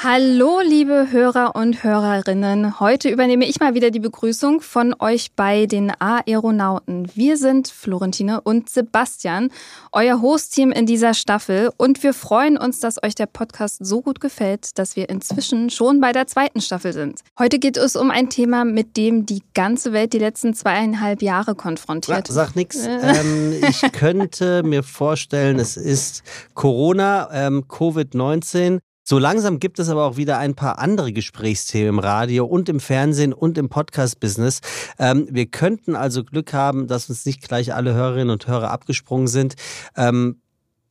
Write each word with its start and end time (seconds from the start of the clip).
Hallo, 0.00 0.60
liebe 0.64 1.08
Hörer 1.10 1.56
und 1.56 1.82
Hörerinnen. 1.82 2.78
Heute 2.78 3.08
übernehme 3.08 3.46
ich 3.46 3.58
mal 3.58 3.74
wieder 3.74 3.90
die 3.90 3.98
Begrüßung 3.98 4.60
von 4.60 4.94
euch 5.00 5.32
bei 5.34 5.66
den 5.66 5.90
Aeronauten. 5.98 7.10
Wir 7.16 7.36
sind 7.36 7.66
Florentine 7.66 8.40
und 8.40 8.70
Sebastian, 8.70 9.50
euer 9.90 10.22
Host-Team 10.22 10.70
in 10.70 10.86
dieser 10.86 11.14
Staffel. 11.14 11.72
Und 11.78 12.04
wir 12.04 12.14
freuen 12.14 12.56
uns, 12.56 12.78
dass 12.78 13.02
euch 13.02 13.16
der 13.16 13.26
Podcast 13.26 13.84
so 13.84 14.00
gut 14.00 14.20
gefällt, 14.20 14.78
dass 14.78 14.94
wir 14.94 15.08
inzwischen 15.08 15.68
schon 15.68 16.00
bei 16.00 16.12
der 16.12 16.28
zweiten 16.28 16.60
Staffel 16.60 16.92
sind. 16.92 17.22
Heute 17.36 17.58
geht 17.58 17.76
es 17.76 17.96
um 17.96 18.12
ein 18.12 18.30
Thema, 18.30 18.64
mit 18.64 18.96
dem 18.96 19.26
die 19.26 19.42
ganze 19.52 19.92
Welt 19.92 20.12
die 20.12 20.20
letzten 20.20 20.54
zweieinhalb 20.54 21.22
Jahre 21.22 21.56
konfrontiert. 21.56 22.28
Sag 22.28 22.54
nix. 22.54 22.86
ähm, 22.86 23.52
ich 23.68 23.82
könnte 23.92 24.62
mir 24.62 24.84
vorstellen, 24.84 25.58
es 25.58 25.76
ist 25.76 26.22
Corona, 26.54 27.30
ähm, 27.32 27.64
Covid-19. 27.66 28.78
So 29.10 29.18
langsam 29.18 29.58
gibt 29.58 29.78
es 29.78 29.88
aber 29.88 30.04
auch 30.04 30.18
wieder 30.18 30.36
ein 30.36 30.54
paar 30.54 30.78
andere 30.78 31.14
Gesprächsthemen 31.14 31.94
im 31.94 31.98
Radio 31.98 32.44
und 32.44 32.68
im 32.68 32.78
Fernsehen 32.78 33.32
und 33.32 33.56
im 33.56 33.70
Podcast-Business. 33.70 34.60
Ähm, 34.98 35.26
wir 35.30 35.46
könnten 35.46 35.96
also 35.96 36.22
Glück 36.24 36.52
haben, 36.52 36.88
dass 36.88 37.08
uns 37.08 37.24
nicht 37.24 37.40
gleich 37.40 37.72
alle 37.72 37.94
Hörerinnen 37.94 38.28
und 38.28 38.46
Hörer 38.46 38.70
abgesprungen 38.70 39.26
sind, 39.26 39.54
ähm, 39.96 40.42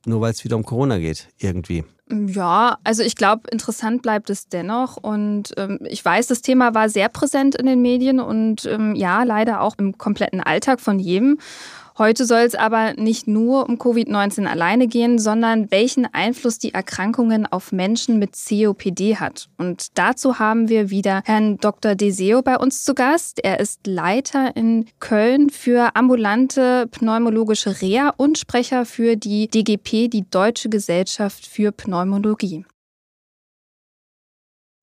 nur 0.08 0.20
weil 0.20 0.32
es 0.32 0.44
wieder 0.44 0.56
um 0.56 0.64
Corona 0.64 0.98
geht, 0.98 1.28
irgendwie. 1.38 1.84
Ja, 2.10 2.80
also 2.84 3.04
ich 3.04 3.16
glaube, 3.16 3.52
interessant 3.52 4.02
bleibt 4.02 4.32
es 4.32 4.48
dennoch. 4.48 4.98
Und 4.98 5.54
ähm, 5.56 5.78
ich 5.88 6.04
weiß, 6.04 6.26
das 6.26 6.42
Thema 6.42 6.74
war 6.74 6.90
sehr 6.90 7.10
präsent 7.10 7.54
in 7.54 7.68
den 7.68 7.84
Medien 7.84 8.20
und 8.20 8.66
ähm, 8.66 8.96
ja, 8.96 9.22
leider 9.22 9.62
auch 9.62 9.76
im 9.78 9.96
kompletten 10.00 10.42
Alltag 10.42 10.82
von 10.82 10.98
jedem. 10.98 11.38
Heute 11.98 12.26
soll 12.26 12.42
es 12.42 12.54
aber 12.54 12.94
nicht 12.94 13.28
nur 13.28 13.68
um 13.68 13.78
Covid-19 13.80 14.46
alleine 14.46 14.88
gehen, 14.88 15.18
sondern 15.18 15.72
welchen 15.72 16.06
Einfluss 16.06 16.60
die 16.60 16.72
Erkrankungen 16.72 17.48
auf 17.48 17.72
Menschen 17.72 18.20
mit 18.20 18.34
COPD 18.34 19.16
hat. 19.16 19.50
Und 19.58 19.98
dazu 19.98 20.38
haben 20.38 20.70
wir 20.70 20.92
wieder 20.92 21.24
Herrn 21.26 21.58
Dr. 21.58 21.96
Deseo 21.96 22.44
bei 22.44 22.58
uns 22.58 22.84
zu 22.84 22.94
Gast. 22.94 23.44
Er 23.44 23.60
ist 23.60 23.88
Leiter 23.88 24.56
in 24.56 24.86
Köln 25.00 25.50
für 25.50 25.96
ambulante 25.96 26.86
pneumologische 26.92 27.82
Reha 27.82 28.14
und 28.16 28.38
Sprecher 28.38 28.86
für 28.86 29.16
die 29.16 29.48
DGP, 29.48 30.08
die 30.08 30.30
Deutsche 30.30 30.70
Gesellschaft 30.70 31.48
für 31.48 31.72
Pneumologie. 31.72 32.66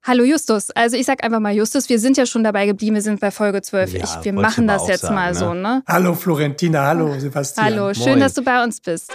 Hallo 0.07 0.23
Justus. 0.23 0.71
Also 0.73 0.99
ich 0.99 1.07
sag 1.07 1.25
einfach 1.25 1.41
mal 1.41 1.55
Justus, 1.55 1.89
wir 1.89 1.99
sind 1.99 2.19
ja 2.19 2.27
schon 2.27 2.45
dabei 2.45 2.67
geblieben, 2.67 2.95
wir 2.95 3.01
sind 3.01 3.21
bei 3.21 3.31
Folge 3.31 3.63
12. 3.63 3.95
Ja, 3.95 4.05
ich, 4.05 4.25
wir 4.25 4.35
machen 4.35 4.67
das 4.67 4.87
jetzt 4.87 5.01
sagen, 5.01 5.15
mal 5.15 5.33
ne? 5.33 5.39
so, 5.39 5.55
ne? 5.55 5.83
Hallo 5.89 6.13
Florentina, 6.15 6.85
hallo 6.85 7.19
Sebastian. 7.19 7.65
Hallo, 7.65 7.95
schön, 7.95 8.11
Moin. 8.11 8.21
dass 8.21 8.35
du 8.35 8.43
bei 8.45 8.63
uns 8.63 8.83
bist. 8.83 9.11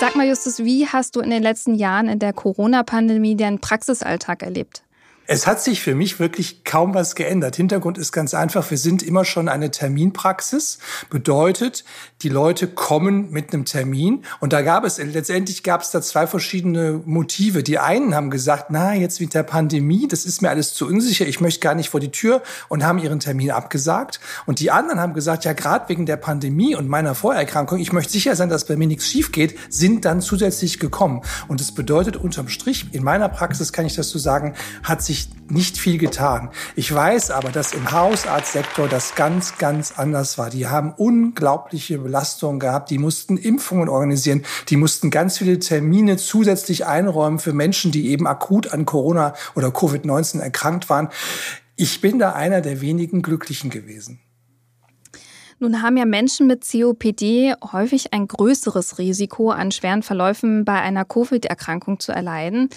Sag 0.00 0.16
mal, 0.16 0.26
Justus, 0.26 0.60
wie 0.60 0.86
hast 0.86 1.16
du 1.16 1.20
in 1.20 1.28
den 1.28 1.42
letzten 1.42 1.74
Jahren 1.74 2.08
in 2.08 2.18
der 2.18 2.32
Corona-Pandemie 2.32 3.36
deinen 3.36 3.60
Praxisalltag 3.60 4.42
erlebt? 4.42 4.85
Es 5.28 5.46
hat 5.46 5.60
sich 5.60 5.82
für 5.82 5.96
mich 5.96 6.20
wirklich 6.20 6.62
kaum 6.62 6.94
was 6.94 7.16
geändert. 7.16 7.56
Hintergrund 7.56 7.98
ist 7.98 8.12
ganz 8.12 8.32
einfach, 8.32 8.70
wir 8.70 8.78
sind 8.78 9.02
immer 9.02 9.24
schon 9.24 9.48
eine 9.48 9.72
Terminpraxis. 9.72 10.78
Bedeutet, 11.10 11.84
die 12.22 12.28
Leute 12.28 12.68
kommen 12.68 13.30
mit 13.32 13.52
einem 13.52 13.64
Termin 13.64 14.24
und 14.38 14.52
da 14.52 14.62
gab 14.62 14.84
es, 14.84 14.98
letztendlich 14.98 15.64
gab 15.64 15.82
es 15.82 15.90
da 15.90 16.00
zwei 16.00 16.28
verschiedene 16.28 17.02
Motive. 17.04 17.64
Die 17.64 17.80
einen 17.80 18.14
haben 18.14 18.30
gesagt, 18.30 18.66
na, 18.70 18.94
jetzt 18.94 19.20
mit 19.20 19.34
der 19.34 19.42
Pandemie, 19.42 20.06
das 20.06 20.26
ist 20.26 20.42
mir 20.42 20.50
alles 20.50 20.74
zu 20.74 20.86
unsicher, 20.86 21.26
ich 21.26 21.40
möchte 21.40 21.60
gar 21.60 21.74
nicht 21.74 21.90
vor 21.90 22.00
die 22.00 22.12
Tür 22.12 22.42
und 22.68 22.84
haben 22.84 22.98
ihren 22.98 23.18
Termin 23.18 23.50
abgesagt. 23.50 24.20
Und 24.46 24.60
die 24.60 24.70
anderen 24.70 25.00
haben 25.00 25.12
gesagt, 25.12 25.44
ja, 25.44 25.54
gerade 25.54 25.88
wegen 25.88 26.06
der 26.06 26.18
Pandemie 26.18 26.76
und 26.76 26.88
meiner 26.88 27.16
Vorerkrankung, 27.16 27.80
ich 27.80 27.92
möchte 27.92 28.12
sicher 28.12 28.36
sein, 28.36 28.48
dass 28.48 28.66
bei 28.66 28.76
mir 28.76 28.86
nichts 28.86 29.08
schief 29.08 29.32
geht, 29.32 29.58
sind 29.70 30.04
dann 30.04 30.20
zusätzlich 30.20 30.78
gekommen. 30.78 31.22
Und 31.48 31.60
das 31.60 31.72
bedeutet 31.72 32.16
unterm 32.16 32.48
Strich, 32.48 32.86
in 32.92 33.02
meiner 33.02 33.28
Praxis 33.28 33.72
kann 33.72 33.86
ich 33.86 33.96
das 33.96 34.08
so 34.08 34.20
sagen, 34.20 34.54
hat 34.84 35.02
sich 35.02 35.15
nicht 35.48 35.78
viel 35.78 35.98
getan. 35.98 36.50
Ich 36.74 36.92
weiß 36.92 37.30
aber, 37.30 37.50
dass 37.50 37.72
im 37.72 37.92
Hausarztsektor 37.92 38.88
das 38.88 39.14
ganz, 39.14 39.58
ganz 39.58 39.92
anders 39.96 40.38
war. 40.38 40.50
Die 40.50 40.66
haben 40.66 40.92
unglaubliche 40.96 41.98
Belastungen 41.98 42.58
gehabt. 42.58 42.90
Die 42.90 42.98
mussten 42.98 43.36
Impfungen 43.36 43.88
organisieren. 43.88 44.44
Die 44.68 44.76
mussten 44.76 45.10
ganz 45.10 45.38
viele 45.38 45.58
Termine 45.58 46.16
zusätzlich 46.16 46.86
einräumen 46.86 47.38
für 47.38 47.52
Menschen, 47.52 47.92
die 47.92 48.08
eben 48.08 48.26
akut 48.26 48.72
an 48.72 48.86
Corona 48.86 49.34
oder 49.54 49.68
Covid-19 49.68 50.40
erkrankt 50.40 50.88
waren. 50.88 51.08
Ich 51.76 52.00
bin 52.00 52.18
da 52.18 52.32
einer 52.32 52.60
der 52.60 52.80
wenigen 52.80 53.22
Glücklichen 53.22 53.70
gewesen. 53.70 54.20
Nun 55.58 55.80
haben 55.80 55.96
ja 55.96 56.04
Menschen 56.04 56.46
mit 56.46 56.66
COPD 56.70 57.54
häufig 57.72 58.12
ein 58.12 58.28
größeres 58.28 58.98
Risiko, 58.98 59.50
an 59.50 59.72
schweren 59.72 60.02
Verläufen 60.02 60.66
bei 60.66 60.80
einer 60.80 61.06
Covid-Erkrankung 61.06 61.98
zu 61.98 62.12
erleiden. 62.12 62.68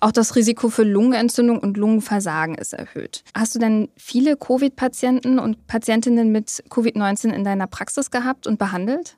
Auch 0.00 0.12
das 0.12 0.36
Risiko 0.36 0.68
für 0.68 0.82
Lungenentzündung 0.82 1.58
und 1.58 1.78
Lungenversagen 1.78 2.54
ist 2.54 2.74
erhöht. 2.74 3.24
Hast 3.34 3.54
du 3.54 3.58
denn 3.58 3.88
viele 3.96 4.36
Covid-Patienten 4.36 5.38
und 5.38 5.66
Patientinnen 5.66 6.30
mit 6.30 6.62
Covid-19 6.68 7.32
in 7.32 7.42
deiner 7.42 7.66
Praxis 7.66 8.10
gehabt 8.10 8.46
und 8.46 8.58
behandelt? 8.58 9.16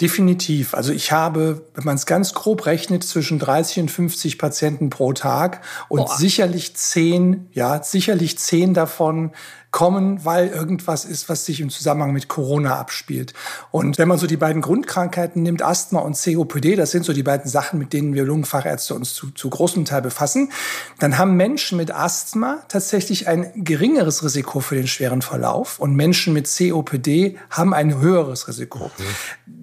Definitiv. 0.00 0.74
Also 0.74 0.92
ich 0.92 1.12
habe, 1.12 1.66
wenn 1.74 1.84
man 1.84 1.96
es 1.96 2.04
ganz 2.04 2.34
grob 2.34 2.66
rechnet, 2.66 3.04
zwischen 3.04 3.38
30 3.38 3.84
und 3.84 3.90
50 3.90 4.38
Patienten 4.38 4.90
pro 4.90 5.14
Tag 5.14 5.62
und 5.88 6.04
Boah. 6.04 6.16
sicherlich 6.16 6.76
zehn, 6.76 7.48
ja, 7.52 7.82
sicherlich 7.82 8.38
zehn 8.38 8.74
davon 8.74 9.32
kommen, 9.76 10.24
weil 10.24 10.48
irgendwas 10.48 11.04
ist, 11.04 11.28
was 11.28 11.44
sich 11.44 11.60
im 11.60 11.68
Zusammenhang 11.68 12.14
mit 12.14 12.28
Corona 12.28 12.78
abspielt. 12.78 13.34
Und 13.70 13.98
wenn 13.98 14.08
man 14.08 14.16
so 14.16 14.26
die 14.26 14.38
beiden 14.38 14.62
Grundkrankheiten 14.62 15.42
nimmt, 15.42 15.60
Asthma 15.60 16.00
und 16.00 16.18
COPD, 16.18 16.76
das 16.76 16.92
sind 16.92 17.04
so 17.04 17.12
die 17.12 17.22
beiden 17.22 17.46
Sachen, 17.50 17.78
mit 17.78 17.92
denen 17.92 18.14
wir 18.14 18.24
Lungenfachärzte 18.24 18.94
uns 18.94 19.12
zu, 19.12 19.32
zu 19.32 19.50
großem 19.50 19.84
Teil 19.84 20.00
befassen, 20.00 20.50
dann 20.98 21.18
haben 21.18 21.36
Menschen 21.36 21.76
mit 21.76 21.94
Asthma 21.94 22.62
tatsächlich 22.68 23.28
ein 23.28 23.52
geringeres 23.54 24.24
Risiko 24.24 24.60
für 24.60 24.76
den 24.76 24.86
schweren 24.86 25.20
Verlauf 25.20 25.78
und 25.78 25.94
Menschen 25.94 26.32
mit 26.32 26.48
COPD 26.48 27.36
haben 27.50 27.74
ein 27.74 28.00
höheres 28.00 28.48
Risiko. 28.48 28.90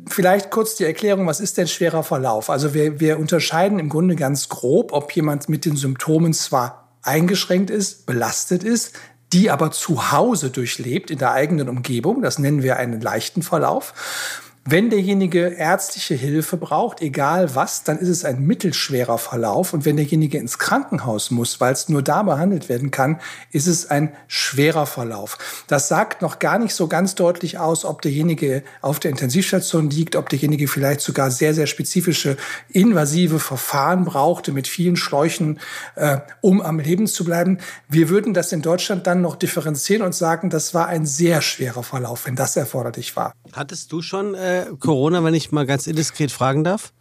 Vielleicht 0.07 0.51
kurz 0.51 0.75
die 0.75 0.83
Erklärung, 0.83 1.25
was 1.25 1.39
ist 1.39 1.57
denn 1.57 1.67
schwerer 1.67 2.03
Verlauf? 2.03 2.51
Also 2.51 2.75
wir, 2.75 2.99
wir 2.99 3.17
unterscheiden 3.17 3.79
im 3.79 3.89
Grunde 3.89 4.15
ganz 4.15 4.47
grob, 4.47 4.93
ob 4.93 5.11
jemand 5.13 5.49
mit 5.49 5.65
den 5.65 5.75
Symptomen 5.75 6.33
zwar 6.33 6.83
eingeschränkt 7.01 7.69
ist, 7.69 8.05
belastet 8.05 8.63
ist, 8.63 8.93
die 9.33 9.51
aber 9.51 9.71
zu 9.71 10.11
Hause 10.11 10.49
durchlebt, 10.51 11.11
in 11.11 11.17
der 11.17 11.31
eigenen 11.31 11.67
Umgebung. 11.67 12.21
Das 12.21 12.39
nennen 12.39 12.63
wir 12.63 12.77
einen 12.77 13.01
leichten 13.01 13.41
Verlauf. 13.41 13.93
Wenn 14.65 14.89
derjenige 14.89 15.47
ärztliche 15.47 16.15
Hilfe 16.15 16.55
braucht, 16.55 17.01
egal 17.01 17.53
was, 17.53 17.83
dann 17.83 17.99
ist 17.99 18.07
es 18.07 18.23
ein 18.23 18.45
mittelschwerer 18.45 19.17
Verlauf. 19.17 19.73
Und 19.73 19.83
wenn 19.83 19.97
derjenige 19.97 20.37
ins 20.37 20.57
Krankenhaus 20.57 21.31
muss, 21.31 21.59
weil 21.59 21.73
es 21.73 21.89
nur 21.89 22.01
da 22.01 22.23
behandelt 22.23 22.69
werden 22.69 22.89
kann, 22.89 23.19
ist 23.51 23.67
es 23.67 23.89
ein 23.89 24.13
schwerer 24.27 24.85
Verlauf. 24.85 25.37
Das 25.67 25.89
sagt 25.89 26.21
noch 26.21 26.39
gar 26.39 26.59
nicht 26.59 26.75
so 26.75 26.87
ganz 26.87 27.13
deutlich 27.15 27.59
aus, 27.59 27.83
ob 27.83 28.01
derjenige 28.01 28.63
auf 28.81 29.01
der 29.01 29.11
Intensivstation 29.11 29.89
liegt, 29.89 30.15
ob 30.15 30.29
derjenige 30.29 30.69
vielleicht 30.69 31.01
sogar 31.01 31.29
sehr, 31.29 31.53
sehr 31.53 31.67
spezifische 31.67 32.37
invasive 32.69 33.39
Verfahren 33.39 34.05
brauchte 34.05 34.53
mit 34.53 34.69
vielen 34.69 34.95
Schläuchen, 34.95 35.59
äh, 35.95 36.19
um 36.39 36.61
am 36.61 36.79
Leben 36.79 37.07
zu 37.07 37.25
bleiben. 37.25 37.57
Wir 37.89 38.07
würden 38.07 38.33
das 38.33 38.53
in 38.53 38.61
Deutschland 38.61 39.07
dann 39.07 39.21
noch 39.21 39.35
differenzieren 39.35 40.03
und 40.03 40.15
sagen, 40.15 40.49
das 40.49 40.73
war 40.73 40.87
ein 40.87 41.05
sehr 41.05 41.41
schwerer 41.41 41.83
Verlauf, 41.83 42.27
wenn 42.27 42.37
das 42.37 42.55
erforderlich 42.55 43.17
war. 43.17 43.33
Hattest 43.51 43.91
du 43.91 44.01
schon 44.01 44.35
äh, 44.35 44.52
Corona, 44.79 45.23
wenn 45.23 45.33
ich 45.33 45.51
mal 45.51 45.65
ganz 45.65 45.87
indiskret 45.87 46.31
fragen 46.31 46.63
darf? 46.63 46.93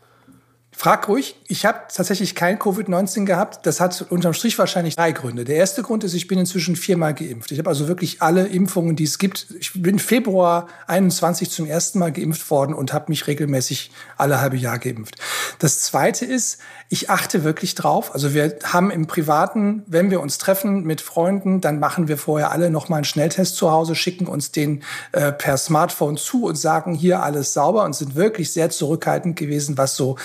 Frag 0.82 1.06
ruhig. 1.06 1.36
Ich 1.46 1.64
habe 1.64 1.78
tatsächlich 1.94 2.34
kein 2.34 2.58
Covid-19 2.58 3.24
gehabt. 3.24 3.66
Das 3.66 3.78
hat 3.78 4.04
unterm 4.10 4.34
Strich 4.34 4.58
wahrscheinlich 4.58 4.96
drei 4.96 5.12
Gründe. 5.12 5.44
Der 5.44 5.54
erste 5.54 5.84
Grund 5.84 6.02
ist, 6.02 6.12
ich 6.12 6.26
bin 6.26 6.40
inzwischen 6.40 6.74
viermal 6.74 7.14
geimpft. 7.14 7.52
Ich 7.52 7.60
habe 7.60 7.70
also 7.70 7.86
wirklich 7.86 8.20
alle 8.20 8.48
Impfungen, 8.48 8.96
die 8.96 9.04
es 9.04 9.18
gibt. 9.18 9.46
Ich 9.60 9.80
bin 9.80 10.00
Februar 10.00 10.66
21 10.88 11.52
zum 11.52 11.66
ersten 11.66 12.00
Mal 12.00 12.10
geimpft 12.10 12.50
worden 12.50 12.74
und 12.74 12.92
habe 12.92 13.04
mich 13.10 13.28
regelmäßig 13.28 13.92
alle 14.16 14.40
halbe 14.40 14.56
Jahr 14.56 14.80
geimpft. 14.80 15.18
Das 15.60 15.82
zweite 15.82 16.24
ist, 16.26 16.58
ich 16.88 17.10
achte 17.10 17.44
wirklich 17.44 17.76
drauf. 17.76 18.12
Also 18.12 18.34
wir 18.34 18.58
haben 18.64 18.90
im 18.90 19.06
Privaten, 19.06 19.84
wenn 19.86 20.10
wir 20.10 20.20
uns 20.20 20.38
treffen 20.38 20.82
mit 20.82 21.00
Freunden, 21.00 21.60
dann 21.60 21.78
machen 21.78 22.08
wir 22.08 22.18
vorher 22.18 22.50
alle 22.50 22.70
nochmal 22.70 22.96
einen 22.96 23.04
Schnelltest 23.04 23.54
zu 23.54 23.70
Hause, 23.70 23.94
schicken 23.94 24.26
uns 24.26 24.50
den 24.50 24.82
äh, 25.12 25.30
per 25.30 25.58
Smartphone 25.58 26.16
zu 26.16 26.46
und 26.46 26.56
sagen 26.56 26.92
hier 26.92 27.22
alles 27.22 27.52
sauber 27.52 27.84
und 27.84 27.94
sind 27.94 28.16
wirklich 28.16 28.52
sehr 28.52 28.70
zurückhaltend 28.70 29.36
gewesen, 29.36 29.78
was 29.78 29.94
so 29.94 30.16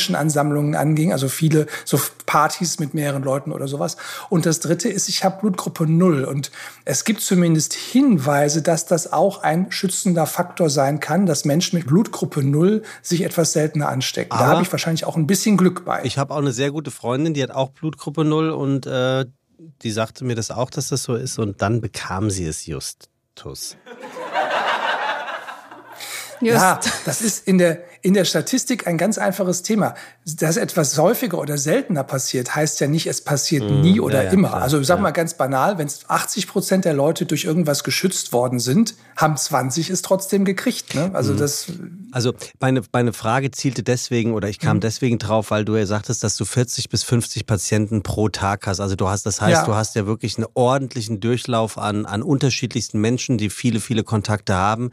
Menschenansammlungen 0.00 0.74
anging, 0.74 1.12
also 1.12 1.28
viele 1.28 1.66
so 1.84 1.98
Partys 2.24 2.78
mit 2.78 2.94
mehreren 2.94 3.22
Leuten 3.22 3.52
oder 3.52 3.68
sowas. 3.68 3.96
Und 4.30 4.46
das 4.46 4.60
dritte 4.60 4.88
ist, 4.88 5.08
ich 5.08 5.24
habe 5.24 5.40
Blutgruppe 5.40 5.86
null 5.86 6.24
und 6.24 6.50
es 6.86 7.04
gibt 7.04 7.20
zumindest 7.20 7.74
Hinweise, 7.74 8.62
dass 8.62 8.86
das 8.86 9.12
auch 9.12 9.42
ein 9.42 9.70
schützender 9.70 10.26
Faktor 10.26 10.70
sein 10.70 11.00
kann, 11.00 11.26
dass 11.26 11.44
Menschen 11.44 11.78
mit 11.78 11.86
Blutgruppe 11.86 12.42
null 12.42 12.82
sich 13.02 13.22
etwas 13.22 13.52
seltener 13.52 13.88
anstecken. 13.88 14.32
Aber 14.32 14.44
da 14.44 14.50
habe 14.52 14.62
ich 14.62 14.72
wahrscheinlich 14.72 15.04
auch 15.04 15.16
ein 15.16 15.26
bisschen 15.26 15.56
Glück 15.58 15.84
bei. 15.84 16.02
Ich 16.04 16.16
habe 16.16 16.32
auch 16.32 16.38
eine 16.38 16.52
sehr 16.52 16.70
gute 16.70 16.90
Freundin, 16.90 17.34
die 17.34 17.42
hat 17.42 17.50
auch 17.50 17.70
Blutgruppe 17.70 18.24
null 18.24 18.50
und 18.50 18.86
äh, 18.86 19.26
die 19.82 19.90
sagte 19.90 20.24
mir 20.24 20.34
das 20.34 20.50
auch, 20.50 20.70
dass 20.70 20.88
das 20.88 21.02
so 21.02 21.14
ist 21.14 21.38
und 21.38 21.60
dann 21.60 21.80
bekam 21.82 22.30
sie 22.30 22.46
es 22.46 22.64
justus. 22.64 23.76
Just. 26.40 26.54
Ja, 26.54 26.80
das 27.04 27.20
ist 27.20 27.46
in 27.46 27.58
der, 27.58 27.82
in 28.02 28.14
der 28.14 28.24
Statistik 28.24 28.86
ein 28.86 28.96
ganz 28.96 29.18
einfaches 29.18 29.62
Thema. 29.62 29.94
Dass 30.24 30.56
etwas 30.56 30.96
häufiger 30.96 31.38
oder 31.38 31.58
seltener 31.58 32.04
passiert, 32.04 32.54
heißt 32.54 32.80
ja 32.80 32.86
nicht, 32.86 33.06
es 33.06 33.20
passiert 33.20 33.64
mm, 33.64 33.80
nie 33.80 34.00
oder 34.00 34.18
ja, 34.18 34.24
ja, 34.24 34.30
immer. 34.30 34.48
Klar, 34.48 34.62
also 34.62 34.80
ich 34.80 34.86
sag 34.86 34.96
ja. 34.96 35.02
mal 35.02 35.10
ganz 35.10 35.34
banal, 35.34 35.76
wenn 35.78 35.88
80 36.08 36.46
Prozent 36.46 36.84
der 36.84 36.94
Leute 36.94 37.26
durch 37.26 37.44
irgendwas 37.44 37.84
geschützt 37.84 38.32
worden 38.32 38.58
sind, 38.58 38.94
haben 39.16 39.36
20 39.36 39.90
es 39.90 40.02
trotzdem 40.02 40.44
gekriegt. 40.44 40.94
Ne? 40.94 41.10
Also 41.12 41.34
mm. 41.34 41.36
das. 41.36 41.66
Also 42.12 42.32
meine, 42.58 42.82
meine 42.92 43.12
Frage 43.12 43.50
zielte 43.50 43.82
deswegen 43.82 44.32
oder 44.32 44.48
ich 44.48 44.58
kam 44.58 44.78
mm. 44.78 44.80
deswegen 44.80 45.18
drauf, 45.18 45.50
weil 45.50 45.64
du 45.64 45.76
ja 45.76 45.84
sagtest, 45.84 46.24
dass 46.24 46.36
du 46.36 46.44
40 46.44 46.88
bis 46.88 47.02
50 47.02 47.46
Patienten 47.46 48.02
pro 48.02 48.28
Tag 48.28 48.66
hast. 48.66 48.80
Also 48.80 48.96
du 48.96 49.08
hast, 49.08 49.26
das 49.26 49.40
heißt, 49.40 49.66
du 49.66 49.74
hast 49.74 49.94
ja 49.94 50.06
wirklich 50.06 50.38
einen 50.38 50.46
ordentlichen 50.54 51.20
Durchlauf 51.20 51.76
an, 51.76 52.06
an 52.06 52.22
unterschiedlichsten 52.22 53.00
Menschen, 53.00 53.36
die 53.36 53.50
viele, 53.50 53.80
viele 53.80 54.04
Kontakte 54.04 54.54
haben. 54.54 54.90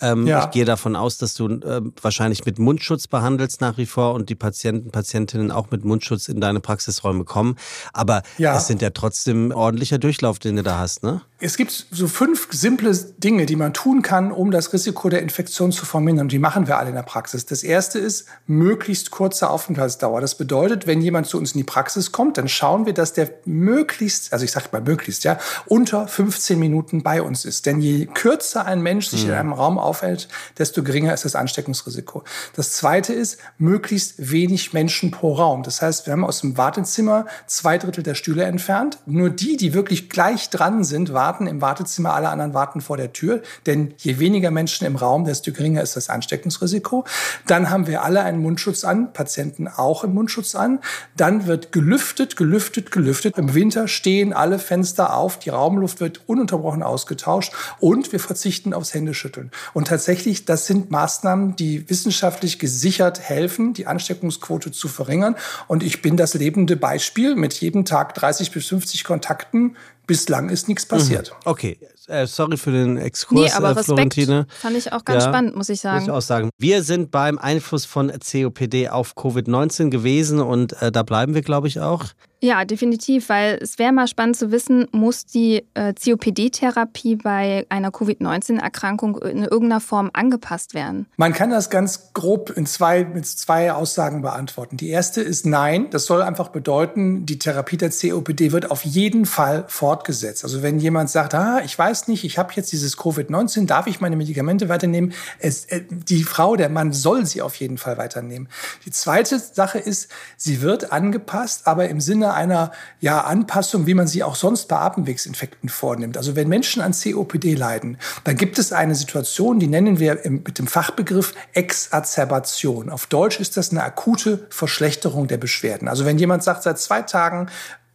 Ähm, 0.00 0.26
ich 0.26 0.50
gehe 0.50 0.64
davon 0.64 0.89
aus, 0.96 1.18
dass 1.18 1.34
du 1.34 1.48
äh, 1.48 1.80
wahrscheinlich 2.00 2.44
mit 2.44 2.58
Mundschutz 2.58 3.06
behandelst 3.06 3.60
nach 3.60 3.76
wie 3.78 3.86
vor 3.86 4.14
und 4.14 4.28
die 4.28 4.34
Patienten, 4.34 4.90
Patientinnen 4.90 5.50
auch 5.50 5.70
mit 5.70 5.84
Mundschutz 5.84 6.28
in 6.28 6.40
deine 6.40 6.60
Praxisräume 6.60 7.24
kommen. 7.24 7.56
Aber 7.92 8.22
ja. 8.38 8.56
es 8.56 8.66
sind 8.66 8.82
ja 8.82 8.90
trotzdem 8.90 9.52
ordentlicher 9.52 9.98
Durchlauf, 9.98 10.38
den 10.38 10.56
du 10.56 10.62
da 10.62 10.78
hast, 10.78 11.02
ne? 11.02 11.22
Es 11.42 11.56
gibt 11.56 11.86
so 11.90 12.06
fünf 12.06 12.48
simple 12.50 12.94
Dinge, 13.16 13.46
die 13.46 13.56
man 13.56 13.72
tun 13.72 14.02
kann, 14.02 14.30
um 14.30 14.50
das 14.50 14.74
Risiko 14.74 15.08
der 15.08 15.22
Infektion 15.22 15.72
zu 15.72 15.86
vermindern. 15.86 16.26
Und 16.26 16.32
die 16.32 16.38
machen 16.38 16.66
wir 16.66 16.76
alle 16.76 16.90
in 16.90 16.94
der 16.94 17.02
Praxis. 17.02 17.46
Das 17.46 17.62
erste 17.62 17.98
ist 17.98 18.26
möglichst 18.46 19.10
kurze 19.10 19.48
Aufenthaltsdauer. 19.48 20.20
Das 20.20 20.34
bedeutet, 20.34 20.86
wenn 20.86 21.00
jemand 21.00 21.26
zu 21.26 21.38
uns 21.38 21.52
in 21.52 21.58
die 21.58 21.64
Praxis 21.64 22.12
kommt, 22.12 22.36
dann 22.36 22.46
schauen 22.46 22.84
wir, 22.84 22.92
dass 22.92 23.14
der 23.14 23.30
möglichst, 23.46 24.34
also 24.34 24.44
ich 24.44 24.52
sage 24.52 24.66
mal 24.72 24.82
möglichst, 24.82 25.24
ja, 25.24 25.38
unter 25.64 26.06
15 26.06 26.58
Minuten 26.58 27.02
bei 27.02 27.22
uns 27.22 27.46
ist. 27.46 27.64
Denn 27.64 27.80
je 27.80 28.04
kürzer 28.04 28.66
ein 28.66 28.82
Mensch 28.82 29.06
sich 29.06 29.24
mhm. 29.24 29.30
in 29.30 29.36
einem 29.36 29.52
Raum 29.54 29.78
aufhält, 29.78 30.28
desto 30.58 30.79
geringer 30.82 31.12
ist 31.14 31.24
das 31.24 31.34
Ansteckungsrisiko. 31.34 32.22
Das 32.54 32.72
zweite 32.72 33.12
ist 33.12 33.38
möglichst 33.58 34.30
wenig 34.30 34.72
Menschen 34.72 35.10
pro 35.10 35.32
Raum. 35.32 35.62
Das 35.62 35.82
heißt, 35.82 36.06
wir 36.06 36.12
haben 36.12 36.24
aus 36.24 36.42
dem 36.42 36.56
Wartezimmer 36.56 37.26
zwei 37.46 37.78
Drittel 37.78 38.02
der 38.02 38.14
Stühle 38.14 38.44
entfernt. 38.44 38.98
Nur 39.06 39.30
die, 39.30 39.56
die 39.56 39.74
wirklich 39.74 40.10
gleich 40.10 40.50
dran 40.50 40.84
sind, 40.84 41.12
warten 41.12 41.40
warten 41.40 41.46
im 41.46 41.60
Wartezimmer, 41.60 42.14
alle 42.14 42.28
anderen 42.28 42.54
warten 42.54 42.80
vor 42.80 42.96
der 42.96 43.12
Tür. 43.12 43.40
Denn 43.66 43.94
je 43.98 44.18
weniger 44.18 44.50
Menschen 44.50 44.86
im 44.86 44.96
Raum, 44.96 45.24
desto 45.24 45.52
geringer 45.52 45.80
ist 45.80 45.96
das 45.96 46.08
Ansteckungsrisiko. 46.08 47.04
Dann 47.46 47.70
haben 47.70 47.86
wir 47.86 48.02
alle 48.02 48.22
einen 48.22 48.42
Mundschutz 48.42 48.84
an, 48.84 49.12
Patienten 49.12 49.68
auch 49.68 50.04
im 50.04 50.12
Mundschutz 50.12 50.54
an. 50.54 50.80
Dann 51.16 51.46
wird 51.46 51.72
gelüftet, 51.72 52.36
gelüftet, 52.36 52.90
gelüftet. 52.90 53.38
Im 53.38 53.54
Winter 53.54 53.88
stehen 53.88 54.32
alle 54.32 54.58
Fenster 54.58 55.16
auf, 55.16 55.38
die 55.38 55.50
Raumluft 55.50 56.00
wird 56.00 56.22
ununterbrochen 56.26 56.82
ausgetauscht 56.82 57.52
und 57.78 58.12
wir 58.12 58.20
verzichten 58.20 58.74
aufs 58.74 58.92
Händeschütteln. 58.92 59.50
Und 59.72 59.88
tatsächlich, 59.88 60.44
das 60.44 60.66
sind 60.70 60.92
Maßnahmen, 60.92 61.56
die 61.56 61.90
wissenschaftlich 61.90 62.60
gesichert 62.60 63.18
helfen, 63.18 63.74
die 63.74 63.88
Ansteckungsquote 63.88 64.70
zu 64.70 64.86
verringern. 64.86 65.34
Und 65.66 65.82
ich 65.82 66.00
bin 66.00 66.16
das 66.16 66.34
lebende 66.34 66.76
Beispiel 66.76 67.34
mit 67.34 67.54
jedem 67.54 67.84
Tag 67.84 68.14
30 68.14 68.52
bis 68.52 68.68
50 68.68 69.02
Kontakten 69.02 69.76
bislang 70.06 70.48
ist 70.48 70.68
nichts 70.68 70.86
passiert. 70.86 71.30
Mhm. 71.30 71.50
Okay, 71.50 71.78
äh, 72.08 72.26
sorry 72.26 72.56
für 72.56 72.72
den 72.72 72.96
Exkurs, 72.96 73.46
nee, 73.46 73.52
aber 73.52 73.76
äh, 73.76 73.82
Florentine. 73.82 74.46
fand 74.48 74.76
ich 74.76 74.92
auch 74.92 75.04
ganz 75.04 75.24
ja, 75.24 75.30
spannend, 75.30 75.56
muss 75.56 75.68
ich 75.68 75.80
sagen. 75.80 75.98
Muss 75.98 76.08
ich 76.08 76.10
auch 76.12 76.22
sagen. 76.22 76.50
Wir 76.58 76.82
sind 76.82 77.10
beim 77.10 77.38
Einfluss 77.38 77.84
von 77.84 78.10
COPD 78.10 78.88
auf 78.88 79.16
Covid-19 79.16 79.90
gewesen 79.90 80.40
und 80.40 80.80
äh, 80.82 80.90
da 80.90 81.02
bleiben 81.02 81.34
wir, 81.34 81.42
glaube 81.42 81.68
ich, 81.68 81.80
auch. 81.80 82.06
Ja, 82.42 82.64
definitiv, 82.64 83.28
weil 83.28 83.58
es 83.60 83.78
wäre 83.78 83.92
mal 83.92 84.06
spannend 84.06 84.34
zu 84.34 84.50
wissen, 84.50 84.86
muss 84.92 85.26
die 85.26 85.62
äh, 85.74 85.92
COPD-Therapie 85.92 87.16
bei 87.16 87.66
einer 87.68 87.90
Covid-19-Erkrankung 87.90 89.18
in 89.18 89.44
irgendeiner 89.44 89.80
Form 89.80 90.08
angepasst 90.14 90.72
werden? 90.72 91.06
Man 91.18 91.34
kann 91.34 91.50
das 91.50 91.68
ganz 91.68 92.14
grob 92.14 92.48
in 92.56 92.64
zwei, 92.64 93.04
mit 93.04 93.26
zwei 93.26 93.72
Aussagen 93.72 94.22
beantworten. 94.22 94.78
Die 94.78 94.88
erste 94.88 95.20
ist 95.20 95.44
nein. 95.44 95.90
Das 95.90 96.06
soll 96.06 96.22
einfach 96.22 96.48
bedeuten, 96.48 97.26
die 97.26 97.38
Therapie 97.38 97.76
der 97.76 97.90
COPD 97.90 98.52
wird 98.52 98.70
auf 98.70 98.86
jeden 98.86 99.26
Fall 99.26 99.64
fortgesetzt. 99.68 100.42
Also 100.42 100.62
wenn 100.62 100.78
jemand 100.78 101.10
sagt, 101.10 101.34
ah, 101.34 101.60
ich 101.62 101.78
weiß 101.78 102.08
nicht, 102.08 102.24
ich 102.24 102.38
habe 102.38 102.54
jetzt 102.54 102.72
dieses 102.72 102.96
Covid-19, 102.96 103.66
darf 103.66 103.86
ich 103.86 104.00
meine 104.00 104.16
Medikamente 104.16 104.70
weiternehmen? 104.70 105.12
Es, 105.40 105.66
äh, 105.66 105.82
die 105.90 106.22
Frau, 106.22 106.56
der 106.56 106.70
Mann 106.70 106.94
soll 106.94 107.26
sie 107.26 107.42
auf 107.42 107.56
jeden 107.56 107.76
Fall 107.76 107.98
weiternehmen. 107.98 108.48
Die 108.86 108.90
zweite 108.90 109.38
Sache 109.38 109.78
ist, 109.78 110.10
sie 110.38 110.62
wird 110.62 110.90
angepasst, 110.90 111.66
aber 111.66 111.90
im 111.90 112.00
Sinne 112.00 112.29
einer 112.30 112.72
ja, 113.00 113.22
Anpassung, 113.22 113.86
wie 113.86 113.94
man 113.94 114.06
sie 114.06 114.22
auch 114.22 114.34
sonst 114.34 114.68
bei 114.68 114.76
Atemwegsinfekten 114.76 115.68
vornimmt. 115.68 116.16
Also 116.16 116.36
wenn 116.36 116.48
Menschen 116.48 116.82
an 116.82 116.92
COPD 116.92 117.54
leiden, 117.54 117.98
dann 118.24 118.36
gibt 118.36 118.58
es 118.58 118.72
eine 118.72 118.94
Situation, 118.94 119.58
die 119.58 119.66
nennen 119.66 119.98
wir 119.98 120.20
mit 120.24 120.58
dem 120.58 120.66
Fachbegriff 120.66 121.34
Exacerbation. 121.52 122.90
Auf 122.90 123.06
Deutsch 123.06 123.40
ist 123.40 123.56
das 123.56 123.70
eine 123.70 123.82
akute 123.82 124.46
Verschlechterung 124.50 125.26
der 125.26 125.38
Beschwerden. 125.38 125.88
Also 125.88 126.04
wenn 126.04 126.18
jemand 126.18 126.42
sagt, 126.42 126.62
seit 126.62 126.78
zwei 126.78 127.02
Tagen 127.02 127.48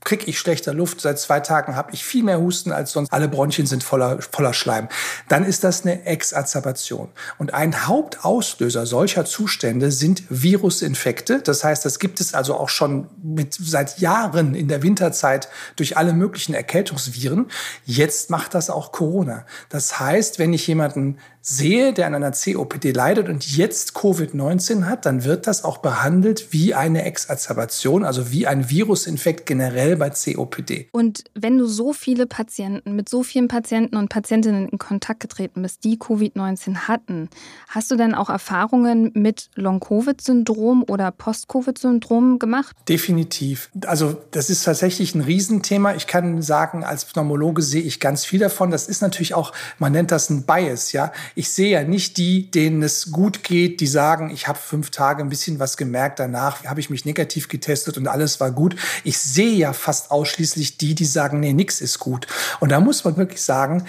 kriege 0.06 0.26
ich 0.28 0.40
schlechter 0.40 0.74
Luft. 0.74 1.02
Seit 1.02 1.20
zwei 1.20 1.42
Tagen 1.42 1.76
habe 1.76 1.92
ich 1.92 2.06
viel 2.06 2.24
mehr 2.24 2.40
Husten 2.40 2.72
als 2.72 2.92
sonst. 2.92 3.12
Alle 3.12 3.28
Bronchien 3.28 3.68
sind 3.68 3.84
voller, 3.84 4.20
voller 4.22 4.54
Schleim. 4.54 4.88
Dann 5.28 5.44
ist 5.44 5.66
das 5.66 5.82
eine 5.82 6.06
Exacerbation. 6.06 7.10
Und 7.38 7.54
ein 7.54 7.88
Hauptauslöser 7.88 8.86
solcher 8.86 9.26
Zustände 9.26 9.92
sind 9.92 10.24
Virusinfekte. 10.30 11.42
Das 11.42 11.64
heißt, 11.64 11.84
das 11.84 12.00
gibt 12.00 12.22
es 12.22 12.34
also 12.34 12.56
auch 12.56 12.70
schon 12.70 13.08
mit, 13.22 13.56
seit 13.60 14.00
Jahren 14.00 14.56
in 14.56 14.68
der 14.68 14.84
Winterzeit 14.84 15.50
durch 15.76 15.98
alle 15.98 16.14
möglichen 16.14 16.54
Erkältungsviren. 16.54 17.48
Jetzt 17.84 18.30
macht 18.30 18.54
das 18.54 18.70
auch 18.70 18.92
Corona. 18.92 19.46
Das 19.70 20.00
heißt, 20.00 20.40
wenn 20.40 20.54
ich 20.54 20.68
jemanden 20.68 21.18
sehe, 21.48 21.94
der 21.94 22.08
an 22.08 22.16
einer 22.16 22.32
COPD 22.32 22.92
leidet 22.92 23.30
und 23.30 23.56
jetzt 23.56 23.96
Covid-19 23.96 24.86
hat, 24.86 25.06
dann 25.06 25.26
wird 25.26 25.46
das 25.46 25.64
auch 25.64 25.78
behandelt 25.78 26.48
wie 26.52 26.74
eine 26.74 27.06
Exacerbation, 27.06 28.04
also 28.04 28.32
wie 28.32 28.48
ein 28.48 28.72
Virusinfekt 28.72 29.46
generell 29.46 29.95
bei 29.98 30.10
COPD. 30.10 30.90
Und 30.92 31.24
wenn 31.34 31.58
du 31.58 31.66
so 31.66 31.94
viele 31.94 32.26
Patienten, 32.28 32.96
mit 32.96 33.10
so 33.10 33.24
vielen 33.24 33.48
Patienten 33.48 33.96
und 33.98 34.10
Patientinnen 34.10 34.70
in 34.70 34.80
Kontakt 34.80 35.20
getreten 35.20 35.62
bist, 35.62 35.84
die 35.84 35.98
Covid-19 35.98 36.88
hatten, 36.88 37.30
hast 37.68 37.92
du 37.92 37.96
denn 37.96 38.16
auch 38.16 38.30
Erfahrungen 38.30 39.12
mit 39.14 39.50
Long-Covid-Syndrom 39.56 40.84
oder 40.88 41.12
Post-Covid-Syndrom 41.12 42.40
gemacht? 42.40 42.76
Definitiv. 42.88 43.70
Also 43.86 44.18
das 44.32 44.50
ist 44.50 44.64
tatsächlich 44.64 45.16
ein 45.16 45.22
Riesenthema. 45.22 45.96
Ich 45.96 46.08
kann 46.08 46.42
sagen, 46.42 46.84
als 46.84 47.06
Pneumologe 47.06 47.62
sehe 47.62 47.82
ich 47.82 48.00
ganz 48.00 48.26
viel 48.26 48.40
davon. 48.40 48.72
Das 48.72 48.88
ist 48.88 49.02
natürlich 49.02 49.34
auch, 49.34 49.54
man 49.80 49.92
nennt 49.92 50.12
das 50.12 50.30
ein 50.30 50.44
Bias, 50.44 50.92
ja 50.92 51.12
ich 51.36 51.50
sehe 51.50 51.70
ja 51.70 51.84
nicht 51.84 52.18
die, 52.18 52.50
denen 52.50 52.84
es 52.84 53.12
gut 53.12 53.44
geht, 53.44 53.82
die 53.82 53.88
sagen, 53.88 54.30
ich 54.30 54.48
habe 54.48 54.58
fünf 54.58 54.90
Tage 54.90 55.24
ein 55.24 55.30
bisschen 55.30 55.60
was 55.60 55.78
gemerkt, 55.78 56.20
danach 56.20 56.64
habe 56.66 56.80
ich 56.80 56.90
mich 56.90 57.06
negativ 57.06 57.48
getestet 57.48 57.98
und 57.98 58.08
alles 58.08 58.40
war 58.40 58.52
gut. 58.52 58.76
Ich 59.04 59.18
sehe 59.18 59.54
ja 59.54 59.74
fast 59.86 60.10
ausschließlich 60.10 60.78
die, 60.78 60.96
die 60.96 61.06
sagen, 61.06 61.40
nee, 61.40 61.54
nix 61.54 61.80
ist 61.80 62.00
gut. 62.00 62.26
Und 62.60 62.72
da 62.72 62.80
muss 62.80 63.04
man 63.04 63.18
wirklich 63.18 63.44
sagen, 63.44 63.86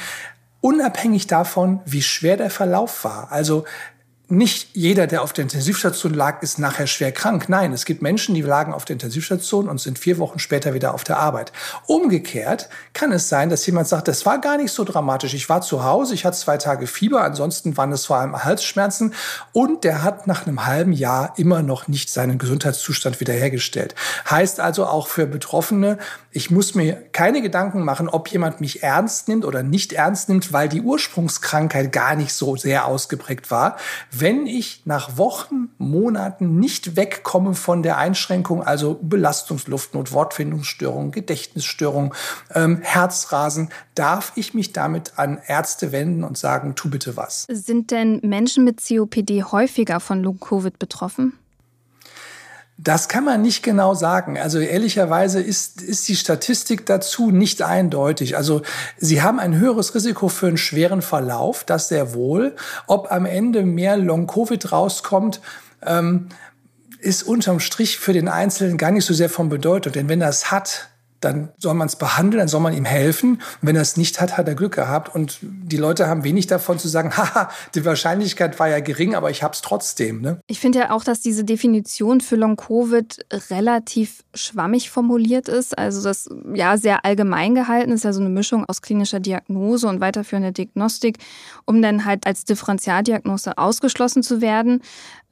unabhängig 0.60 1.26
davon, 1.26 1.80
wie 1.86 2.02
schwer 2.02 2.36
der 2.36 2.50
Verlauf 2.50 3.04
war. 3.04 3.32
Also 3.32 3.64
nicht 4.28 4.70
jeder, 4.72 5.06
der 5.06 5.22
auf 5.22 5.32
der 5.32 5.42
Intensivstation 5.42 6.12
lag, 6.12 6.42
ist 6.42 6.58
nachher 6.58 6.88
schwer 6.88 7.12
krank. 7.12 7.48
Nein, 7.48 7.72
es 7.72 7.84
gibt 7.84 8.02
Menschen, 8.02 8.34
die 8.34 8.42
lagen 8.42 8.74
auf 8.74 8.84
der 8.84 8.94
Intensivstation 8.94 9.68
und 9.68 9.80
sind 9.80 10.00
vier 10.00 10.18
Wochen 10.18 10.40
später 10.40 10.74
wieder 10.74 10.94
auf 10.94 11.04
der 11.04 11.18
Arbeit. 11.18 11.52
Umgekehrt 11.86 12.68
kann 12.92 13.12
es 13.12 13.28
sein, 13.28 13.50
dass 13.50 13.64
jemand 13.66 13.86
sagt, 13.86 14.08
das 14.08 14.26
war 14.26 14.40
gar 14.40 14.56
nicht 14.56 14.72
so 14.72 14.82
dramatisch. 14.82 15.32
Ich 15.34 15.48
war 15.48 15.60
zu 15.60 15.84
Hause, 15.84 16.14
ich 16.14 16.24
hatte 16.24 16.36
zwei 16.36 16.56
Tage 16.56 16.88
Fieber, 16.88 17.22
ansonsten 17.22 17.76
waren 17.76 17.92
es 17.92 18.06
vor 18.06 18.16
allem 18.16 18.42
Halsschmerzen 18.42 19.14
und 19.52 19.84
der 19.84 20.02
hat 20.02 20.26
nach 20.26 20.46
einem 20.46 20.66
halben 20.66 20.92
Jahr 20.92 21.34
immer 21.36 21.62
noch 21.62 21.86
nicht 21.86 22.10
seinen 22.10 22.38
Gesundheitszustand 22.38 23.20
wiederhergestellt. 23.20 23.94
Heißt 24.28 24.58
also 24.58 24.86
auch 24.86 25.06
für 25.06 25.26
Betroffene, 25.26 25.98
ich 26.32 26.50
muss 26.50 26.74
mir 26.74 26.94
keine 27.12 27.40
Gedanken 27.42 27.82
machen, 27.82 28.08
ob 28.08 28.28
jemand 28.28 28.60
mich 28.60 28.82
ernst 28.82 29.28
nimmt 29.28 29.44
oder 29.44 29.62
nicht 29.62 29.92
ernst 29.92 30.28
nimmt, 30.28 30.52
weil 30.52 30.68
die 30.68 30.82
Ursprungskrankheit 30.82 31.92
gar 31.92 32.16
nicht 32.16 32.34
so 32.34 32.56
sehr 32.56 32.86
ausgeprägt 32.86 33.50
war. 33.50 33.76
Wenn 34.18 34.46
ich 34.46 34.82
nach 34.86 35.18
Wochen, 35.18 35.68
Monaten 35.76 36.58
nicht 36.58 36.96
wegkomme 36.96 37.54
von 37.54 37.82
der 37.82 37.98
Einschränkung, 37.98 38.62
also 38.62 38.98
Belastungsluftnot, 39.02 40.12
Wortfindungsstörung, 40.12 41.10
Gedächtnisstörung, 41.10 42.14
ähm, 42.54 42.80
Herzrasen, 42.82 43.68
darf 43.94 44.32
ich 44.36 44.54
mich 44.54 44.72
damit 44.72 45.18
an 45.18 45.38
Ärzte 45.46 45.92
wenden 45.92 46.24
und 46.24 46.38
sagen, 46.38 46.74
tu 46.76 46.88
bitte 46.88 47.16
was. 47.16 47.46
Sind 47.50 47.90
denn 47.90 48.20
Menschen 48.22 48.64
mit 48.64 48.80
COPD 48.86 49.44
häufiger 49.44 50.00
von 50.00 50.22
Long-Covid 50.22 50.78
betroffen? 50.78 51.34
Das 52.78 53.08
kann 53.08 53.24
man 53.24 53.40
nicht 53.40 53.62
genau 53.62 53.94
sagen. 53.94 54.38
Also 54.38 54.58
ehrlicherweise 54.58 55.40
ist, 55.40 55.80
ist 55.80 56.06
die 56.08 56.16
Statistik 56.16 56.84
dazu 56.84 57.30
nicht 57.30 57.62
eindeutig. 57.62 58.36
Also 58.36 58.60
Sie 58.98 59.22
haben 59.22 59.40
ein 59.40 59.56
höheres 59.56 59.94
Risiko 59.94 60.28
für 60.28 60.48
einen 60.48 60.58
schweren 60.58 61.00
Verlauf, 61.00 61.64
das 61.64 61.88
sehr 61.88 62.12
wohl. 62.12 62.54
Ob 62.86 63.10
am 63.10 63.24
Ende 63.24 63.62
mehr 63.62 63.96
Long-Covid 63.96 64.72
rauskommt, 64.72 65.40
ähm, 65.84 66.28
ist 66.98 67.22
unterm 67.22 67.60
Strich 67.60 67.98
für 67.98 68.12
den 68.12 68.28
Einzelnen 68.28 68.76
gar 68.76 68.90
nicht 68.90 69.06
so 69.06 69.14
sehr 69.14 69.30
von 69.30 69.48
Bedeutung. 69.48 69.94
Denn 69.94 70.08
wenn 70.10 70.20
das 70.20 70.50
hat, 70.50 70.88
dann 71.20 71.50
soll 71.58 71.74
man 71.74 71.88
es 71.88 71.96
behandeln, 71.96 72.38
dann 72.40 72.48
soll 72.48 72.60
man 72.60 72.74
ihm 72.74 72.84
helfen. 72.84 73.36
Und 73.36 73.68
wenn 73.68 73.76
er 73.76 73.82
es 73.82 73.96
nicht 73.96 74.20
hat, 74.20 74.36
hat 74.36 74.48
er 74.48 74.54
Glück 74.54 74.74
gehabt. 74.74 75.14
Und 75.14 75.38
die 75.42 75.76
Leute 75.76 76.06
haben 76.06 76.24
wenig 76.24 76.46
davon 76.46 76.78
zu 76.78 76.88
sagen, 76.88 77.12
haha, 77.16 77.50
die 77.74 77.84
Wahrscheinlichkeit 77.84 78.58
war 78.58 78.68
ja 78.68 78.80
gering, 78.80 79.14
aber 79.14 79.30
ich 79.30 79.42
habe 79.42 79.54
es 79.54 79.62
trotzdem. 79.62 80.20
Ne? 80.20 80.40
Ich 80.46 80.60
finde 80.60 80.80
ja 80.80 80.90
auch, 80.90 81.04
dass 81.04 81.20
diese 81.20 81.44
Definition 81.44 82.20
für 82.20 82.36
Long-Covid 82.36 83.26
relativ 83.50 84.24
schwammig 84.34 84.90
formuliert 84.90 85.48
ist. 85.48 85.76
Also 85.76 86.02
das 86.02 86.28
ja 86.54 86.76
sehr 86.76 87.04
allgemein 87.04 87.54
gehalten 87.54 87.92
ist, 87.92 88.04
ja 88.04 88.12
so 88.12 88.20
eine 88.20 88.28
Mischung 88.28 88.64
aus 88.66 88.82
klinischer 88.82 89.20
Diagnose 89.20 89.88
und 89.88 90.00
weiterführender 90.00 90.52
Diagnostik, 90.52 91.18
um 91.64 91.82
dann 91.82 92.04
halt 92.04 92.26
als 92.26 92.44
Differentialdiagnose 92.44 93.58
ausgeschlossen 93.58 94.22
zu 94.22 94.40
werden. 94.40 94.82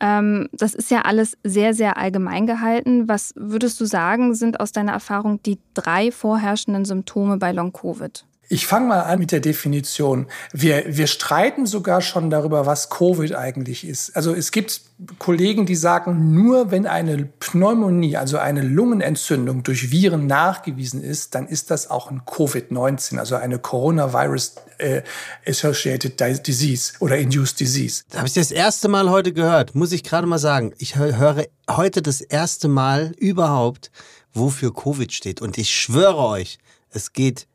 Ähm, 0.01 0.49
das 0.53 0.75
ist 0.75 0.91
ja 0.91 1.03
alles 1.03 1.37
sehr, 1.45 1.73
sehr 1.73 1.97
allgemein 1.97 2.47
gehalten. 2.47 3.09
Was 3.09 3.33
würdest 3.37 3.81
du 3.81 3.85
sagen, 3.85 4.35
sind 4.35 4.61
aus 4.61 4.73
deiner 4.73 4.93
Erfahrung 4.93 5.43
die 5.43 5.59
drei 5.75 6.11
vorherrschenden 6.11 6.85
Symptome 6.85 7.37
bei 7.37 7.53
Long-Covid? 7.53 8.25
Ich 8.49 8.67
fange 8.67 8.89
mal 8.89 9.01
an 9.01 9.19
mit 9.19 9.33
der 9.33 9.41
Definition. 9.41 10.27
Wir, 10.53 10.85
wir 10.87 11.07
streiten 11.07 11.67
sogar 11.67 12.03
schon 12.03 12.29
darüber, 12.29 12.67
was 12.67 12.91
Covid 12.91 13.35
eigentlich 13.35 13.87
ist. 13.87 14.15
Also 14.17 14.35
es 14.35 14.51
gibt 14.51 14.83
Kollegen, 15.19 15.65
die 15.67 15.75
sagen, 15.75 16.35
nur 16.35 16.71
wenn 16.71 16.87
eine 16.87 17.25
Pneumonie, 17.41 18.17
also 18.17 18.39
eine 18.39 18.63
Lungenentzündung 18.63 19.63
durch 19.63 19.91
Viren 19.91 20.27
nachgewiesen 20.27 21.03
ist, 21.03 21.35
dann 21.35 21.49
ist 21.49 21.71
das 21.71 21.91
auch 21.91 22.11
ein 22.11 22.23
Covid-19, 22.23 23.19
also 23.19 23.37
eine 23.37 23.59
Coronavirus 23.59 24.57
äh, 24.79 25.03
Associated 25.47 26.47
Disease 26.47 26.93
oder 27.01 27.17
Induced 27.17 27.59
Disease. 27.61 28.05
Da 28.11 28.19
habe 28.19 28.29
ich 28.29 28.35
das 28.35 28.51
erste 28.51 28.89
Mal 28.89 29.11
heute 29.11 29.33
gehört, 29.33 29.75
muss 29.75 29.93
ich 29.93 30.05
gerade 30.05 30.27
mal 30.27 30.39
sagen. 30.39 30.75
Ich 30.79 30.97
höre 30.97 31.47
heute 31.71 32.03
das 32.03 32.21
erste 32.21 32.69
Mal 32.69 33.15
überhaupt, 33.19 33.91
wofür 34.35 34.75
Covid 34.75 35.13
steht. 35.13 35.41
Und 35.41 35.59
ich 35.59 35.71
schwöre 35.71 36.19
euch, 36.19 36.59
es 36.91 37.13
geht 37.13 37.47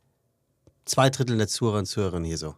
zwei 0.86 1.09
Drittel 1.09 1.38
der 1.38 1.48
Zuhörer 1.48 1.79
und 1.79 1.86
Zuhörerinnen 1.86 2.25
hier 2.25 2.38
so. 2.38 2.55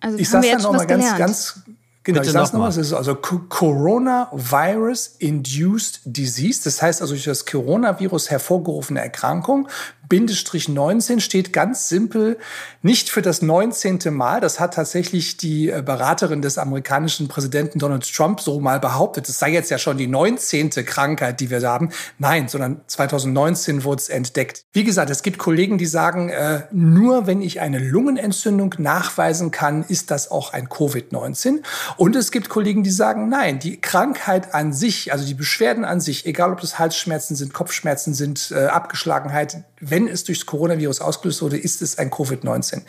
Also 0.00 0.18
ich 0.18 0.28
sage 0.28 0.50
dann 0.50 0.62
nochmal 0.62 0.86
ganz, 0.86 1.16
ganz 1.16 1.62
Genau, 2.06 2.20
Bitte 2.20 2.28
ich 2.28 2.32
sage 2.34 2.52
nochmal, 2.52 2.70
es 2.70 2.76
ist 2.76 2.92
also 2.92 3.16
Coronavirus 3.16 5.16
Induced 5.18 6.02
Disease, 6.04 6.60
das 6.62 6.80
heißt 6.80 7.02
also 7.02 7.14
durch 7.14 7.24
das 7.24 7.44
Coronavirus 7.44 8.30
hervorgerufene 8.30 9.00
Erkrankung 9.00 9.66
Bindestrich 10.08 10.68
19 10.68 11.20
steht 11.20 11.52
ganz 11.52 11.88
simpel 11.88 12.38
nicht 12.82 13.10
für 13.10 13.22
das 13.22 13.42
19. 13.42 13.98
Mal. 14.10 14.40
Das 14.40 14.60
hat 14.60 14.74
tatsächlich 14.74 15.36
die 15.36 15.70
äh, 15.70 15.82
Beraterin 15.82 16.42
des 16.42 16.58
amerikanischen 16.58 17.28
Präsidenten 17.28 17.78
Donald 17.78 18.10
Trump 18.12 18.40
so 18.40 18.60
mal 18.60 18.80
behauptet. 18.80 19.28
Es 19.28 19.38
sei 19.38 19.50
jetzt 19.50 19.70
ja 19.70 19.78
schon 19.78 19.98
die 19.98 20.06
19. 20.06 20.70
Krankheit, 20.70 21.40
die 21.40 21.50
wir 21.50 21.60
haben. 21.66 21.90
Nein, 22.18 22.48
sondern 22.48 22.80
2019 22.86 23.84
wurde 23.84 24.00
es 24.02 24.08
entdeckt. 24.08 24.64
Wie 24.72 24.84
gesagt, 24.84 25.10
es 25.10 25.22
gibt 25.22 25.38
Kollegen, 25.38 25.78
die 25.78 25.86
sagen, 25.86 26.28
äh, 26.28 26.62
nur 26.72 27.26
wenn 27.26 27.42
ich 27.42 27.60
eine 27.60 27.78
Lungenentzündung 27.78 28.74
nachweisen 28.78 29.50
kann, 29.50 29.82
ist 29.82 30.10
das 30.10 30.30
auch 30.30 30.52
ein 30.52 30.68
Covid-19. 30.68 31.62
Und 31.96 32.16
es 32.16 32.30
gibt 32.30 32.48
Kollegen, 32.48 32.82
die 32.82 32.90
sagen, 32.90 33.28
nein, 33.28 33.58
die 33.58 33.80
Krankheit 33.80 34.54
an 34.54 34.72
sich, 34.72 35.12
also 35.12 35.26
die 35.26 35.34
Beschwerden 35.34 35.84
an 35.84 36.00
sich, 36.00 36.26
egal 36.26 36.52
ob 36.52 36.60
das 36.60 36.78
Halsschmerzen 36.78 37.36
sind, 37.36 37.52
Kopfschmerzen 37.52 38.14
sind, 38.14 38.52
äh, 38.54 38.66
Abgeschlagenheit, 38.66 39.64
wenn 39.80 40.08
es 40.08 40.24
durchs 40.24 40.46
Coronavirus 40.46 41.00
ausgelöst 41.00 41.42
wurde, 41.42 41.58
ist 41.58 41.82
es 41.82 41.98
ein 41.98 42.10
Covid-19. 42.10 42.82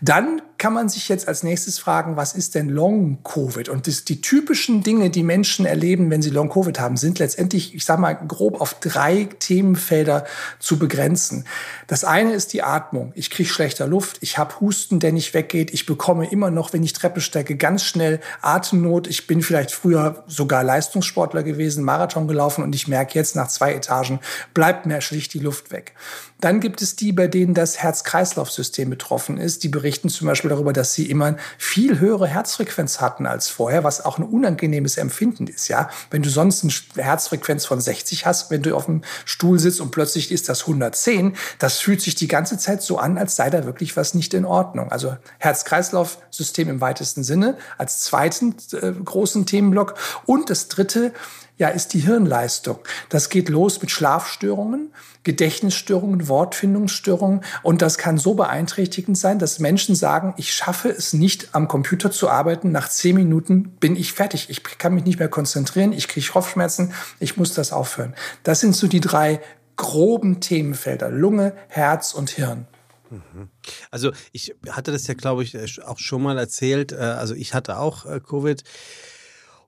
Dann 0.00 0.42
kann 0.58 0.74
man 0.74 0.88
sich 0.88 1.08
jetzt 1.08 1.28
als 1.28 1.44
nächstes 1.44 1.78
fragen, 1.78 2.16
was 2.16 2.34
ist 2.34 2.56
denn 2.56 2.68
Long-Covid? 2.68 3.68
Und 3.68 3.86
das, 3.86 4.04
die 4.04 4.20
typischen 4.20 4.82
Dinge, 4.82 5.08
die 5.08 5.22
Menschen 5.22 5.64
erleben, 5.64 6.10
wenn 6.10 6.20
sie 6.20 6.30
Long-Covid 6.30 6.80
haben, 6.80 6.96
sind 6.96 7.20
letztendlich, 7.20 7.74
ich 7.74 7.84
sage 7.84 8.00
mal, 8.00 8.14
grob 8.14 8.60
auf 8.60 8.74
drei 8.74 9.28
Themenfelder 9.38 10.26
zu 10.58 10.78
begrenzen. 10.78 11.44
Das 11.86 12.04
eine 12.04 12.32
ist 12.32 12.52
die 12.52 12.64
Atmung. 12.64 13.12
Ich 13.14 13.30
kriege 13.30 13.48
schlechter 13.48 13.86
Luft, 13.86 14.18
ich 14.20 14.36
habe 14.36 14.60
Husten, 14.60 14.98
der 14.98 15.12
nicht 15.12 15.32
weggeht, 15.32 15.72
ich 15.72 15.86
bekomme 15.86 16.28
immer 16.28 16.50
noch, 16.50 16.72
wenn 16.72 16.82
ich 16.82 16.92
Treppe 16.92 17.20
stecke, 17.20 17.56
ganz 17.56 17.84
schnell 17.84 18.20
Atemnot. 18.42 19.06
Ich 19.06 19.28
bin 19.28 19.42
vielleicht 19.42 19.70
früher 19.70 20.24
sogar 20.26 20.64
Leistungssportler 20.64 21.44
gewesen, 21.44 21.84
Marathon 21.84 22.26
gelaufen 22.26 22.64
und 22.64 22.74
ich 22.74 22.88
merke 22.88 23.14
jetzt 23.14 23.36
nach 23.36 23.48
zwei 23.48 23.74
Etagen, 23.74 24.18
bleibt 24.54 24.86
mir 24.86 25.00
schlicht 25.00 25.32
die 25.34 25.38
Luft 25.38 25.70
weg. 25.70 25.94
Dann 26.40 26.60
gibt 26.60 26.82
es 26.82 26.94
die, 26.94 27.12
bei 27.12 27.26
denen 27.26 27.52
das 27.52 27.78
Herz-Kreislauf-System 27.78 28.90
betroffen 28.90 29.38
ist. 29.38 29.64
Die 29.64 29.68
berichten 29.68 30.08
zum 30.08 30.28
Beispiel 30.28 30.50
darüber, 30.50 30.72
dass 30.72 30.94
sie 30.94 31.10
immer 31.10 31.36
viel 31.58 31.98
höhere 31.98 32.28
Herzfrequenz 32.28 33.00
hatten 33.00 33.26
als 33.26 33.48
vorher, 33.48 33.82
was 33.82 34.04
auch 34.04 34.18
ein 34.18 34.24
unangenehmes 34.24 34.98
Empfinden 34.98 35.48
ist. 35.48 35.68
Ja, 35.68 35.90
wenn 36.10 36.22
du 36.22 36.30
sonst 36.30 36.62
eine 36.62 37.04
Herzfrequenz 37.04 37.66
von 37.66 37.80
60 37.80 38.24
hast, 38.24 38.50
wenn 38.50 38.62
du 38.62 38.76
auf 38.76 38.86
dem 38.86 39.02
Stuhl 39.24 39.58
sitzt 39.58 39.80
und 39.80 39.90
plötzlich 39.90 40.30
ist 40.30 40.48
das 40.48 40.62
110, 40.62 41.34
das 41.58 41.78
fühlt 41.78 42.00
sich 42.00 42.14
die 42.14 42.28
ganze 42.28 42.56
Zeit 42.56 42.82
so 42.82 42.98
an, 42.98 43.18
als 43.18 43.34
sei 43.34 43.50
da 43.50 43.64
wirklich 43.64 43.96
was 43.96 44.14
nicht 44.14 44.32
in 44.32 44.44
Ordnung. 44.44 44.92
Also 44.92 45.16
Herz-Kreislauf-System 45.38 46.68
im 46.68 46.80
weitesten 46.80 47.24
Sinne 47.24 47.56
als 47.78 48.00
zweiten 48.00 48.54
äh, 48.72 48.92
großen 48.92 49.44
Themenblock 49.44 49.94
und 50.24 50.50
das 50.50 50.68
dritte 50.68 51.12
ja, 51.58 51.68
ist 51.68 51.92
die 51.92 52.00
Hirnleistung. 52.00 52.78
Das 53.08 53.28
geht 53.28 53.48
los 53.48 53.80
mit 53.80 53.90
Schlafstörungen, 53.90 54.92
Gedächtnisstörungen, 55.24 56.28
Wortfindungsstörungen 56.28 57.42
und 57.62 57.82
das 57.82 57.98
kann 57.98 58.18
so 58.18 58.34
beeinträchtigend 58.34 59.18
sein, 59.18 59.38
dass 59.38 59.58
Menschen 59.58 59.94
sagen, 59.94 60.34
ich 60.36 60.52
schaffe 60.52 60.88
es 60.88 61.12
nicht 61.12 61.54
am 61.54 61.68
Computer 61.68 62.10
zu 62.10 62.28
arbeiten, 62.28 62.72
nach 62.72 62.88
zehn 62.88 63.16
Minuten 63.16 63.70
bin 63.80 63.96
ich 63.96 64.12
fertig, 64.12 64.48
ich 64.50 64.62
kann 64.62 64.94
mich 64.94 65.04
nicht 65.04 65.18
mehr 65.18 65.28
konzentrieren, 65.28 65.92
ich 65.92 66.08
kriege 66.08 66.26
Kopfschmerzen, 66.26 66.92
ich 67.20 67.36
muss 67.36 67.54
das 67.54 67.72
aufhören. 67.72 68.14
Das 68.42 68.60
sind 68.60 68.74
so 68.74 68.86
die 68.86 69.00
drei 69.00 69.40
groben 69.76 70.40
Themenfelder, 70.40 71.10
Lunge, 71.10 71.54
Herz 71.68 72.14
und 72.14 72.30
Hirn. 72.30 72.66
Mhm. 73.10 73.48
Also 73.90 74.12
ich 74.32 74.54
hatte 74.68 74.92
das 74.92 75.06
ja, 75.06 75.14
glaube 75.14 75.42
ich, 75.42 75.82
auch 75.82 75.98
schon 75.98 76.22
mal 76.22 76.38
erzählt. 76.38 76.92
Äh, 76.92 76.96
also 76.96 77.34
ich 77.34 77.54
hatte 77.54 77.78
auch 77.78 78.06
äh, 78.06 78.20
Covid. 78.20 78.62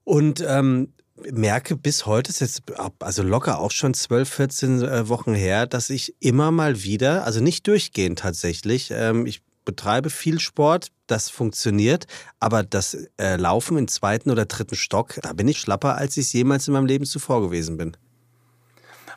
Und 0.04 0.44
ähm, 0.46 0.92
merke 1.32 1.76
bis 1.76 2.06
heute, 2.06 2.30
ist 2.30 2.40
jetzt 2.40 2.62
also 2.98 3.22
locker 3.22 3.58
auch 3.58 3.70
schon 3.70 3.94
12, 3.94 4.28
14 4.28 4.82
äh, 4.82 5.08
Wochen 5.08 5.34
her, 5.34 5.66
dass 5.66 5.90
ich 5.90 6.14
immer 6.20 6.50
mal 6.50 6.82
wieder, 6.82 7.24
also 7.24 7.40
nicht 7.40 7.66
durchgehend 7.66 8.18
tatsächlich, 8.18 8.90
ähm, 8.92 9.26
ich 9.26 9.42
betreibe 9.64 10.10
viel 10.10 10.40
Sport, 10.40 10.88
das 11.06 11.28
funktioniert, 11.28 12.06
aber 12.38 12.62
das 12.62 12.96
äh, 13.18 13.36
Laufen 13.36 13.76
im 13.78 13.88
zweiten 13.88 14.30
oder 14.30 14.46
dritten 14.46 14.74
Stock, 14.74 15.18
da 15.22 15.32
bin 15.32 15.48
ich 15.48 15.58
schlapper, 15.58 15.96
als 15.96 16.16
ich 16.16 16.26
es 16.26 16.32
jemals 16.32 16.66
in 16.66 16.74
meinem 16.74 16.86
Leben 16.86 17.04
zuvor 17.04 17.42
gewesen 17.42 17.76
bin. 17.76 17.96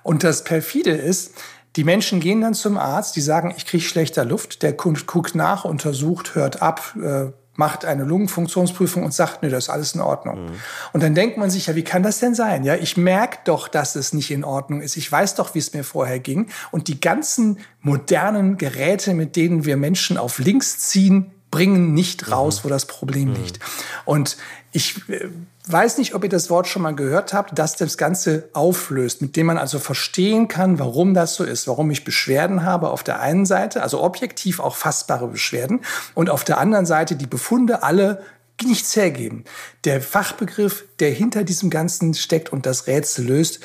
Und 0.03 0.23
das 0.23 0.43
perfide 0.43 0.91
ist, 0.91 1.33
die 1.75 1.83
Menschen 1.83 2.19
gehen 2.19 2.41
dann 2.41 2.53
zum 2.53 2.77
Arzt, 2.77 3.15
die 3.15 3.21
sagen, 3.21 3.53
ich 3.57 3.65
kriege 3.65 3.83
schlechter 3.83 4.25
Luft, 4.25 4.61
der 4.61 4.73
guckt 4.73 5.33
nach, 5.33 5.65
untersucht, 5.65 6.35
hört 6.35 6.61
ab, 6.61 6.95
äh, 7.01 7.31
macht 7.55 7.85
eine 7.85 8.03
Lungenfunktionsprüfung 8.03 9.03
und 9.03 9.13
sagt, 9.13 9.43
nö, 9.43 9.49
das 9.49 9.65
ist 9.65 9.69
alles 9.69 9.93
in 9.93 10.01
Ordnung. 10.01 10.45
Mhm. 10.45 10.51
Und 10.91 11.03
dann 11.03 11.13
denkt 11.13 11.37
man 11.37 11.49
sich, 11.49 11.67
ja, 11.67 11.75
wie 11.75 11.83
kann 11.83 12.01
das 12.01 12.19
denn 12.19 12.33
sein? 12.33 12.63
Ja, 12.63 12.75
ich 12.75 12.97
merke 12.97 13.39
doch, 13.45 13.67
dass 13.67 13.95
es 13.95 14.13
nicht 14.13 14.31
in 14.31 14.43
Ordnung 14.43 14.81
ist. 14.81 14.97
Ich 14.97 15.11
weiß 15.11 15.35
doch, 15.35 15.53
wie 15.53 15.59
es 15.59 15.73
mir 15.73 15.83
vorher 15.83 16.19
ging. 16.19 16.47
Und 16.71 16.87
die 16.87 16.99
ganzen 16.99 17.59
modernen 17.81 18.57
Geräte, 18.57 19.13
mit 19.13 19.35
denen 19.35 19.65
wir 19.65 19.77
Menschen 19.77 20.17
auf 20.17 20.39
links 20.39 20.79
ziehen, 20.79 21.31
bringen 21.51 21.93
nicht 21.93 22.31
raus, 22.31 22.59
mhm. 22.59 22.65
wo 22.65 22.69
das 22.69 22.87
Problem 22.87 23.29
mhm. 23.29 23.35
liegt. 23.35 23.59
Und 24.05 24.37
ich 24.71 25.07
äh, 25.09 25.29
weiß 25.65 25.97
nicht, 25.97 26.13
ob 26.13 26.23
ihr 26.23 26.29
das 26.29 26.49
Wort 26.49 26.67
schon 26.67 26.81
mal 26.81 26.95
gehört 26.95 27.33
habt, 27.33 27.57
dass 27.57 27.75
das 27.75 27.97
Ganze 27.97 28.49
auflöst, 28.53 29.21
mit 29.21 29.35
dem 29.35 29.47
man 29.47 29.57
also 29.57 29.79
verstehen 29.79 30.47
kann, 30.47 30.79
warum 30.79 31.13
das 31.13 31.35
so 31.35 31.43
ist, 31.43 31.67
warum 31.67 31.89
ich 31.91 32.03
Beschwerden 32.03 32.63
habe 32.63 32.89
auf 32.89 33.03
der 33.03 33.21
einen 33.21 33.45
Seite, 33.45 33.81
also 33.81 34.03
objektiv 34.03 34.59
auch 34.59 34.75
fassbare 34.75 35.27
Beschwerden, 35.27 35.81
und 36.15 36.29
auf 36.29 36.43
der 36.43 36.57
anderen 36.57 36.85
Seite 36.85 37.15
die 37.15 37.27
Befunde 37.27 37.83
alle 37.83 38.23
nichts 38.63 38.95
hergeben. 38.95 39.45
Der 39.83 40.01
Fachbegriff, 40.01 40.85
der 40.99 41.11
hinter 41.11 41.43
diesem 41.43 41.69
Ganzen 41.69 42.13
steckt 42.13 42.51
und 42.51 42.65
das 42.65 42.87
Rätsel 42.87 43.25
löst, 43.25 43.61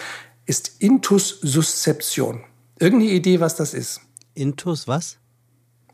ist 0.46 0.72
Intus-Suszeption. 0.78 2.44
Irgendeine 2.78 3.12
Idee, 3.12 3.40
was 3.40 3.56
das 3.56 3.74
ist? 3.74 4.00
Intus 4.34 4.88
was? 4.88 5.18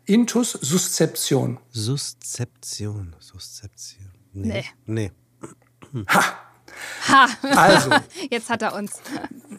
Intus-Suszeption. 0.04 1.58
Suszeption, 1.70 3.16
Suszeption. 3.18 4.10
Nee. 4.32 4.64
Nee. 4.84 5.10
Ha! 6.08 6.24
Ha! 7.08 7.28
Also. 7.56 7.90
Jetzt 8.30 8.50
hat 8.50 8.62
er 8.62 8.74
uns. 8.74 9.00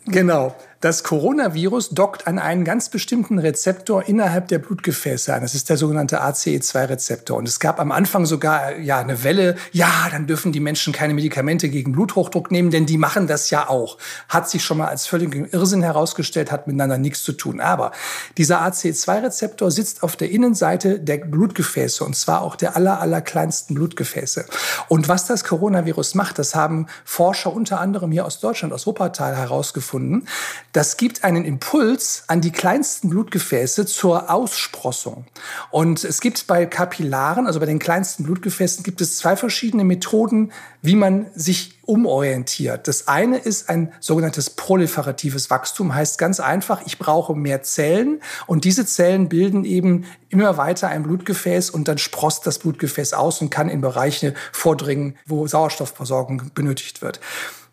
Genau. 0.05 0.55
Das 0.85 1.03
Coronavirus 1.03 1.89
dockt 1.89 2.27
an 2.27 2.37
einen 2.37 2.63
ganz 2.63 2.89
bestimmten 2.89 3.39
Rezeptor 3.39 4.07
innerhalb 4.07 4.49
der 4.49 4.59
Blutgefäße 4.59 5.33
an. 5.33 5.41
Das 5.41 5.55
ist 5.55 5.67
der 5.67 5.77
sogenannte 5.77 6.21
ACE2-Rezeptor. 6.23 7.35
Und 7.35 7.47
es 7.47 7.59
gab 7.59 7.79
am 7.79 7.91
Anfang 7.91 8.27
sogar 8.27 8.77
ja 8.77 8.99
eine 8.99 9.23
Welle, 9.23 9.55
ja, 9.71 9.89
dann 10.11 10.27
dürfen 10.27 10.51
die 10.51 10.59
Menschen 10.59 10.93
keine 10.93 11.15
Medikamente 11.15 11.69
gegen 11.69 11.91
Bluthochdruck 11.91 12.51
nehmen, 12.51 12.69
denn 12.69 12.85
die 12.85 12.99
machen 12.99 13.25
das 13.25 13.49
ja 13.49 13.67
auch. 13.67 13.97
Hat 14.29 14.47
sich 14.47 14.63
schon 14.63 14.77
mal 14.77 14.87
als 14.87 15.07
völligen 15.07 15.49
Irrsinn 15.49 15.81
herausgestellt, 15.81 16.51
hat 16.51 16.67
miteinander 16.67 16.99
nichts 16.99 17.23
zu 17.23 17.31
tun. 17.31 17.61
Aber 17.61 17.91
dieser 18.37 18.61
ACE2-Rezeptor 18.61 19.71
sitzt 19.71 20.03
auf 20.03 20.15
der 20.15 20.29
Innenseite 20.29 20.99
der 20.99 21.17
Blutgefäße 21.17 22.03
und 22.03 22.15
zwar 22.15 22.43
auch 22.43 22.55
der 22.55 22.75
aller, 22.75 23.01
aller 23.01 23.21
kleinsten 23.21 23.73
Blutgefäße. 23.73 24.45
Und 24.87 25.09
was 25.09 25.25
das 25.25 25.43
Coronavirus 25.45 26.13
macht, 26.13 26.37
das 26.37 26.53
haben 26.53 26.85
Forscher 27.05 27.51
unter 27.51 27.79
anderem 27.79 28.11
hier 28.11 28.27
aus 28.27 28.39
Deutschland, 28.39 28.71
aus 28.71 28.85
Wuppertal 28.85 29.35
herausgefunden. 29.35 30.27
Das 30.75 30.97
gibt 30.97 31.23
einen 31.23 31.45
Impuls 31.45 32.25
an 32.27 32.41
die 32.41 32.51
kleinsten 32.51 33.09
Blutgefäße 33.09 33.85
zur 33.85 34.29
Aussprossung. 34.29 35.25
Und 35.71 36.03
es 36.03 36.19
gibt 36.19 36.47
bei 36.47 36.65
Kapillaren, 36.65 37.47
also 37.47 37.61
bei 37.61 37.65
den 37.65 37.79
kleinsten 37.79 38.25
Blutgefäßen, 38.25 38.83
gibt 38.83 38.99
es 38.99 39.17
zwei 39.17 39.37
verschiedene 39.37 39.85
Methoden, 39.85 40.51
wie 40.81 40.97
man 40.97 41.27
sich 41.33 41.79
umorientiert. 41.83 42.89
Das 42.89 43.07
eine 43.07 43.37
ist 43.37 43.69
ein 43.69 43.93
sogenanntes 44.01 44.49
proliferatives 44.49 45.49
Wachstum, 45.49 45.95
heißt 45.95 46.17
ganz 46.17 46.41
einfach, 46.41 46.81
ich 46.85 46.99
brauche 46.99 47.35
mehr 47.35 47.63
Zellen 47.63 48.19
und 48.45 48.65
diese 48.65 48.85
Zellen 48.85 49.29
bilden 49.29 49.63
eben 49.63 50.03
immer 50.27 50.57
weiter 50.57 50.89
ein 50.89 51.03
Blutgefäß 51.03 51.69
und 51.69 51.87
dann 51.87 51.99
sprost 51.99 52.45
das 52.47 52.59
Blutgefäß 52.59 53.13
aus 53.13 53.39
und 53.39 53.49
kann 53.49 53.69
in 53.69 53.79
Bereiche 53.79 54.33
vordringen, 54.51 55.15
wo 55.25 55.47
Sauerstoffversorgung 55.47 56.51
benötigt 56.53 57.01
wird. 57.01 57.21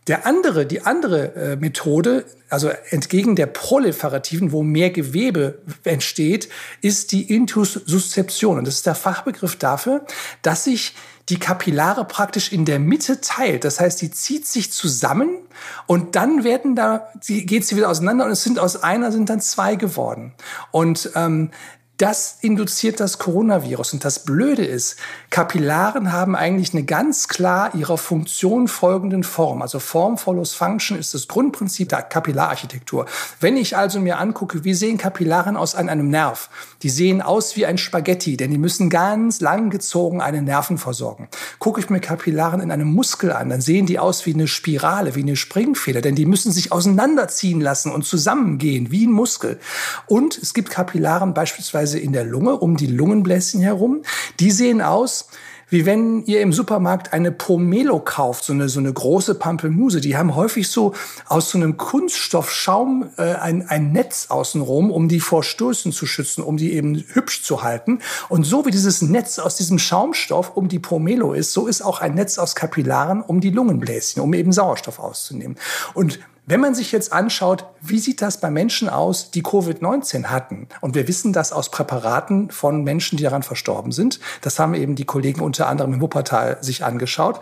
Der 0.09 0.27
andere, 0.27 0.67
die 0.67 0.83
andere 0.83 1.35
äh, 1.35 1.57
Methode, 1.57 2.25
also 2.49 2.71
entgegen 2.91 3.37
der 3.37 3.47
proliferativen, 3.47 4.51
wo 4.51 4.63
mehr 4.63 4.91
Gewebe 4.91 5.59
entsteht, 5.85 6.49
ist 6.81 7.13
die 7.13 7.33
Intussuszeption. 7.35 8.59
Und 8.59 8.67
das 8.67 8.77
ist 8.77 8.87
der 8.87 8.97
Fachbegriff 8.97 9.57
dafür, 9.57 10.05
dass 10.43 10.65
sich 10.65 10.95
die 11.29 11.39
Kapillare 11.39 12.05
praktisch 12.05 12.53
in 12.53 12.65
der 12.65 12.81
Mitte 12.81 13.21
teilt. 13.21 13.65
Das 13.65 13.79
heißt, 13.79 14.03
die 14.03 14.11
zieht 14.11 14.45
sich 14.47 14.73
zusammen 14.73 15.39
und 15.87 16.17
dann 16.17 16.43
werden 16.43 16.75
da, 16.75 17.09
geht 17.25 17.65
sie 17.65 17.77
wieder 17.77 17.89
auseinander 17.89 18.25
und 18.25 18.33
es 18.33 18.43
sind 18.43 18.59
aus 18.59 18.83
einer 18.83 19.13
sind 19.13 19.31
dann 19.31 19.41
zwei 19.41 19.77
geworden. 19.77 20.35
Und 20.73 21.11
ähm, 21.15 21.51
das 21.99 22.39
induziert 22.41 22.99
das 22.99 23.19
Coronavirus. 23.19 23.93
Und 23.93 24.05
das 24.05 24.25
Blöde 24.25 24.65
ist, 24.65 24.97
Kapillaren 25.31 26.13
haben 26.13 26.35
eigentlich 26.35 26.73
eine 26.73 26.83
ganz 26.83 27.29
klar 27.29 27.75
ihrer 27.75 27.97
Funktion 27.97 28.67
folgenden 28.67 29.23
Form. 29.23 29.63
Also 29.63 29.79
Form 29.79 30.19
follows 30.19 30.55
Function 30.55 30.99
ist 30.99 31.15
das 31.15 31.29
Grundprinzip 31.29 31.91
der 31.91 32.03
Kapillararchitektur. 32.03 33.07
Wenn 33.41 33.57
ich 33.57 33.77
also 33.77 34.01
mir 34.01 34.19
angucke, 34.19 34.65
wie 34.65 34.75
sehen 34.75 34.99
Kapillaren 34.99 35.57
aus 35.57 35.75
an 35.75 35.89
einem 35.89 36.09
Nerv? 36.09 36.49
Die 36.83 36.91
sehen 36.91 37.23
aus 37.23 37.57
wie 37.57 37.67
ein 37.67 37.79
Spaghetti, 37.79 38.37
denn 38.37 38.51
die 38.51 38.59
müssen 38.59 38.91
ganz 38.91 39.41
lang 39.41 39.71
gezogen 39.71 40.21
einen 40.21 40.45
Nerven 40.45 40.79
versorgen. 40.79 41.29
Gucke 41.61 41.79
ich 41.79 41.89
mir 41.89 42.01
Kapillaren 42.01 42.61
in 42.61 42.73
einem 42.73 42.89
Muskel 42.89 43.31
an, 43.33 43.51
dann 43.51 43.61
sehen 43.61 43.87
die 43.87 44.01
aus 44.01 44.27
wie 44.27 44.35
eine 44.35 44.49
Spirale, 44.49 45.15
wie 45.15 45.23
eine 45.23 45.37
Springfeder, 45.37 46.01
denn 46.01 46.17
die 46.17 46.27
müssen 46.27 46.51
sich 46.51 46.73
auseinanderziehen 46.73 47.61
lassen 47.61 47.93
und 47.93 48.05
zusammengehen, 48.05 48.91
wie 48.91 49.07
ein 49.07 49.13
Muskel. 49.13 49.61
Und 50.07 50.37
es 50.37 50.53
gibt 50.53 50.71
Kapillaren 50.71 51.33
beispielsweise 51.33 51.82
beispielsweise 51.83 51.99
in 51.99 52.13
der 52.13 52.25
Lunge, 52.25 52.57
um 52.57 52.77
die 52.77 52.87
Lungenbläschen 52.87 53.61
herum. 53.61 54.03
Die 54.41 54.51
sehen 54.51 54.81
aus, 54.81 55.27
wie 55.69 55.87
wenn 55.87 56.25
ihr 56.27 56.43
im 56.43 56.53
Supermarkt 56.53 57.15
eine 57.15 57.33
Pomelo 57.33 57.99
kauft, 57.99 58.45
so 58.45 58.53
eine, 58.53 58.69
so 58.69 58.79
eine 58.79 58.93
große 58.93 59.35
Pampelmuse. 59.37 60.03
Die 60.03 60.17
haben 60.17 60.37
häufig 60.37 60.69
so 60.69 60.93
aus 61.27 61.51
so 61.51 61.59
einem 61.59 61.79
Kunststoffschaum 61.79 63.09
äh, 63.17 63.35
ein, 63.37 63.67
ein 63.69 63.91
Netz 63.91 64.27
außenrum, 64.29 64.91
um 64.91 65.09
die 65.09 65.21
vor 65.21 65.43
Stößen 65.43 65.93
zu 65.93 66.05
schützen, 66.05 66.45
um 66.45 66.59
die 66.59 66.75
eben 66.75 67.03
hübsch 67.15 67.43
zu 67.43 67.63
halten. 67.63 68.01
Und 68.29 68.45
so 68.45 68.67
wie 68.67 68.71
dieses 68.71 69.01
Netz 69.01 69.39
aus 69.39 69.57
diesem 69.57 69.79
Schaumstoff 69.79 70.57
um 70.57 70.69
die 70.69 70.79
Pomelo 70.79 71.33
ist, 71.33 71.53
so 71.53 71.67
ist 71.67 71.81
auch 71.81 72.01
ein 72.01 72.15
Netz 72.15 72.39
aus 72.39 72.55
Kapillaren 72.55 73.23
um 73.23 73.41
die 73.41 73.51
Lungenbläschen, 73.51 74.21
um 74.21 74.35
eben 74.35 74.53
Sauerstoff 74.53 74.99
auszunehmen. 74.99 75.57
Und 75.95 76.21
wenn 76.45 76.61
man 76.61 76.75
sich 76.75 76.91
jetzt 76.91 77.13
anschaut, 77.13 77.67
wie 77.81 78.01
sieht 78.01 78.21
das 78.21 78.41
bei 78.41 78.51
Menschen 78.51 78.89
aus, 78.89 79.31
die 79.31 79.45
Covid-19 79.45 80.25
hatten, 80.25 80.67
und 80.81 80.97
wir 80.97 81.07
wissen 81.07 81.33
das 81.33 81.53
aus 81.53 81.71
Präparaten 81.71 82.51
von 82.51 82.83
Menschen, 82.83 83.17
die 83.17 83.23
daran 83.23 83.45
verstorben 83.45 83.93
sind, 83.93 84.19
das 84.41 84.59
haben 84.59 84.75
eben 84.75 84.97
die 84.97 85.05
Kollegen 85.05 85.41
unter 85.41 85.69
anderem 85.69 85.95
im 85.95 86.01
Wuppertal 86.01 86.59
sich 86.61 86.85
angeschaut, 86.85 87.39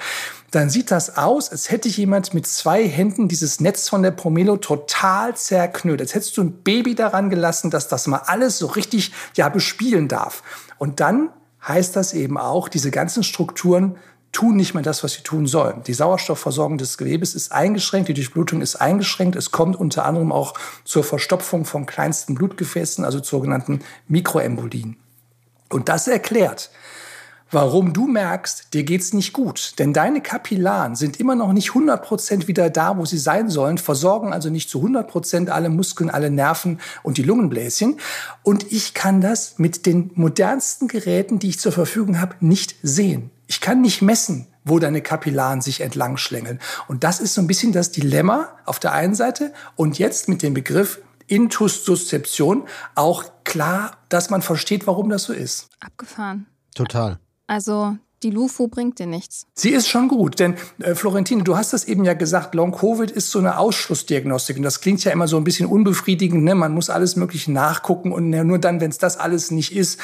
dann 0.50 0.68
sieht 0.68 0.90
das 0.90 1.16
aus, 1.16 1.50
als 1.50 1.70
hätte 1.70 1.88
jemand 1.88 2.34
mit 2.34 2.46
zwei 2.46 2.86
Händen 2.86 3.26
dieses 3.26 3.60
Netz 3.60 3.88
von 3.88 4.02
der 4.02 4.10
Pomelo 4.10 4.58
total 4.58 5.34
zerknüllt. 5.34 6.00
Als 6.00 6.14
hättest 6.14 6.36
du 6.36 6.42
ein 6.42 6.62
Baby 6.62 6.94
daran 6.94 7.30
gelassen, 7.30 7.70
dass 7.70 7.88
das 7.88 8.06
mal 8.06 8.22
alles 8.26 8.58
so 8.58 8.66
richtig 8.66 9.12
ja 9.34 9.48
bespielen 9.48 10.08
darf. 10.08 10.42
Und 10.76 11.00
dann 11.00 11.30
heißt 11.66 11.94
das 11.96 12.12
eben 12.12 12.36
auch, 12.36 12.68
diese 12.68 12.90
ganzen 12.90 13.22
Strukturen 13.22 13.96
tun 14.32 14.56
nicht 14.56 14.74
mehr 14.74 14.82
das, 14.82 15.02
was 15.02 15.14
sie 15.14 15.22
tun 15.22 15.46
sollen. 15.46 15.82
Die 15.86 15.94
Sauerstoffversorgung 15.94 16.78
des 16.78 16.98
Gewebes 16.98 17.34
ist 17.34 17.52
eingeschränkt, 17.52 18.08
die 18.08 18.14
Durchblutung 18.14 18.60
ist 18.60 18.76
eingeschränkt. 18.76 19.36
Es 19.36 19.50
kommt 19.50 19.76
unter 19.76 20.06
anderem 20.06 20.32
auch 20.32 20.54
zur 20.84 21.02
Verstopfung 21.02 21.64
von 21.64 21.86
kleinsten 21.86 22.34
Blutgefäßen, 22.34 23.04
also 23.04 23.22
sogenannten 23.22 23.80
Mikroembolien. 24.08 24.96
Und 25.68 25.88
das 25.88 26.06
erklärt, 26.06 26.70
warum 27.50 27.92
du 27.92 28.06
merkst, 28.06 28.72
dir 28.72 28.84
geht's 28.84 29.12
nicht 29.12 29.32
gut. 29.32 29.74
Denn 29.78 29.92
deine 29.92 30.20
Kapillaren 30.20 30.94
sind 30.94 31.18
immer 31.18 31.34
noch 31.34 31.52
nicht 31.52 31.70
100% 31.70 32.46
wieder 32.46 32.70
da, 32.70 32.96
wo 32.96 33.04
sie 33.04 33.18
sein 33.18 33.48
sollen, 33.50 33.78
versorgen 33.78 34.32
also 34.32 34.50
nicht 34.50 34.70
zu 34.70 34.80
100% 34.84 35.48
alle 35.48 35.68
Muskeln, 35.68 36.10
alle 36.10 36.30
Nerven 36.30 36.80
und 37.02 37.18
die 37.18 37.22
Lungenbläschen. 37.22 37.98
Und 38.42 38.70
ich 38.70 38.94
kann 38.94 39.20
das 39.20 39.58
mit 39.58 39.86
den 39.86 40.12
modernsten 40.14 40.86
Geräten, 40.86 41.40
die 41.40 41.48
ich 41.48 41.58
zur 41.58 41.72
Verfügung 41.72 42.20
habe, 42.20 42.36
nicht 42.40 42.76
sehen. 42.82 43.30
Ich 43.50 43.60
kann 43.60 43.80
nicht 43.80 44.00
messen, 44.00 44.46
wo 44.62 44.78
deine 44.78 45.02
Kapillaren 45.02 45.60
sich 45.60 45.80
entlang 45.80 46.18
schlängeln. 46.18 46.60
Und 46.86 47.02
das 47.02 47.18
ist 47.18 47.34
so 47.34 47.40
ein 47.40 47.48
bisschen 47.48 47.72
das 47.72 47.90
Dilemma 47.90 48.50
auf 48.64 48.78
der 48.78 48.92
einen 48.92 49.16
Seite 49.16 49.52
und 49.74 49.98
jetzt 49.98 50.28
mit 50.28 50.44
dem 50.44 50.54
Begriff 50.54 51.02
Intussuszeption 51.26 52.68
auch 52.94 53.24
klar, 53.42 53.96
dass 54.08 54.30
man 54.30 54.42
versteht, 54.42 54.86
warum 54.86 55.08
das 55.08 55.24
so 55.24 55.32
ist. 55.32 55.68
Abgefahren. 55.80 56.46
Total. 56.76 57.18
Also 57.48 57.96
die 58.22 58.30
LUFO 58.30 58.68
bringt 58.68 59.00
dir 59.00 59.06
nichts. 59.06 59.46
Sie 59.54 59.70
ist 59.70 59.88
schon 59.88 60.06
gut, 60.06 60.38
denn 60.38 60.54
äh, 60.78 60.94
Florentine, 60.94 61.42
du 61.42 61.56
hast 61.56 61.72
das 61.72 61.84
eben 61.84 62.04
ja 62.04 62.14
gesagt, 62.14 62.54
Long-Covid 62.54 63.10
ist 63.10 63.32
so 63.32 63.40
eine 63.40 63.58
Ausschlussdiagnostik 63.58 64.58
und 64.58 64.62
das 64.62 64.80
klingt 64.80 65.02
ja 65.02 65.10
immer 65.10 65.26
so 65.26 65.38
ein 65.38 65.44
bisschen 65.44 65.66
unbefriedigend, 65.66 66.44
ne? 66.44 66.54
man 66.54 66.72
muss 66.72 66.90
alles 66.90 67.16
Mögliche 67.16 67.50
nachgucken 67.50 68.12
und 68.12 68.32
ja, 68.32 68.44
nur 68.44 68.58
dann, 68.58 68.80
wenn 68.80 68.90
es 68.90 68.98
das 68.98 69.16
alles 69.16 69.50
nicht 69.50 69.74
ist, 69.74 69.98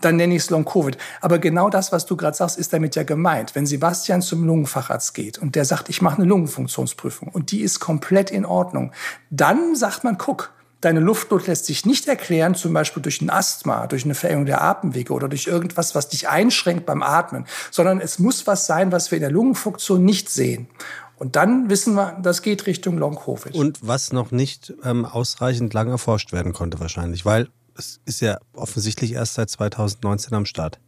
dann 0.00 0.16
nenne 0.16 0.34
ich 0.34 0.42
es 0.42 0.50
Long-Covid. 0.50 0.96
Aber 1.20 1.38
genau 1.38 1.70
das, 1.70 1.92
was 1.92 2.06
du 2.06 2.16
gerade 2.16 2.36
sagst, 2.36 2.58
ist 2.58 2.72
damit 2.72 2.96
ja 2.96 3.02
gemeint. 3.02 3.54
Wenn 3.54 3.66
Sebastian 3.66 4.22
zum 4.22 4.44
Lungenfacharzt 4.44 5.14
geht 5.14 5.38
und 5.38 5.54
der 5.54 5.64
sagt, 5.64 5.88
ich 5.88 6.02
mache 6.02 6.18
eine 6.18 6.26
Lungenfunktionsprüfung 6.26 7.28
und 7.28 7.50
die 7.50 7.60
ist 7.60 7.80
komplett 7.80 8.30
in 8.30 8.44
Ordnung, 8.44 8.92
dann 9.30 9.74
sagt 9.74 10.04
man, 10.04 10.18
guck, 10.18 10.52
Deine 10.80 11.00
Luftnot 11.00 11.48
lässt 11.48 11.66
sich 11.66 11.84
nicht 11.86 12.06
erklären, 12.06 12.54
zum 12.54 12.72
Beispiel 12.72 13.02
durch 13.02 13.20
ein 13.20 13.30
Asthma, 13.30 13.88
durch 13.88 14.04
eine 14.04 14.14
Verengung 14.14 14.46
der 14.46 14.62
Atemwege 14.62 15.12
oder 15.12 15.28
durch 15.28 15.48
irgendwas, 15.48 15.96
was 15.96 16.08
dich 16.08 16.28
einschränkt 16.28 16.86
beim 16.86 17.02
Atmen, 17.02 17.46
sondern 17.72 18.00
es 18.00 18.20
muss 18.20 18.46
was 18.46 18.66
sein, 18.66 18.92
was 18.92 19.10
wir 19.10 19.16
in 19.16 19.22
der 19.22 19.32
Lungenfunktion 19.32 20.04
nicht 20.04 20.30
sehen. 20.30 20.68
Und 21.16 21.34
dann 21.34 21.68
wissen 21.68 21.94
wir, 21.94 22.16
das 22.22 22.42
geht 22.42 22.66
Richtung 22.66 22.96
Long-Covid. 22.96 23.56
Und 23.56 23.80
was 23.82 24.12
noch 24.12 24.30
nicht 24.30 24.72
ähm, 24.84 25.04
ausreichend 25.04 25.74
lang 25.74 25.88
erforscht 25.88 26.32
werden 26.32 26.52
konnte 26.52 26.78
wahrscheinlich, 26.78 27.24
weil 27.24 27.48
es 27.78 28.00
ist 28.04 28.20
ja 28.20 28.38
offensichtlich 28.52 29.12
erst 29.12 29.34
seit 29.34 29.50
2019 29.50 30.34
am 30.34 30.46
Start. 30.46 30.80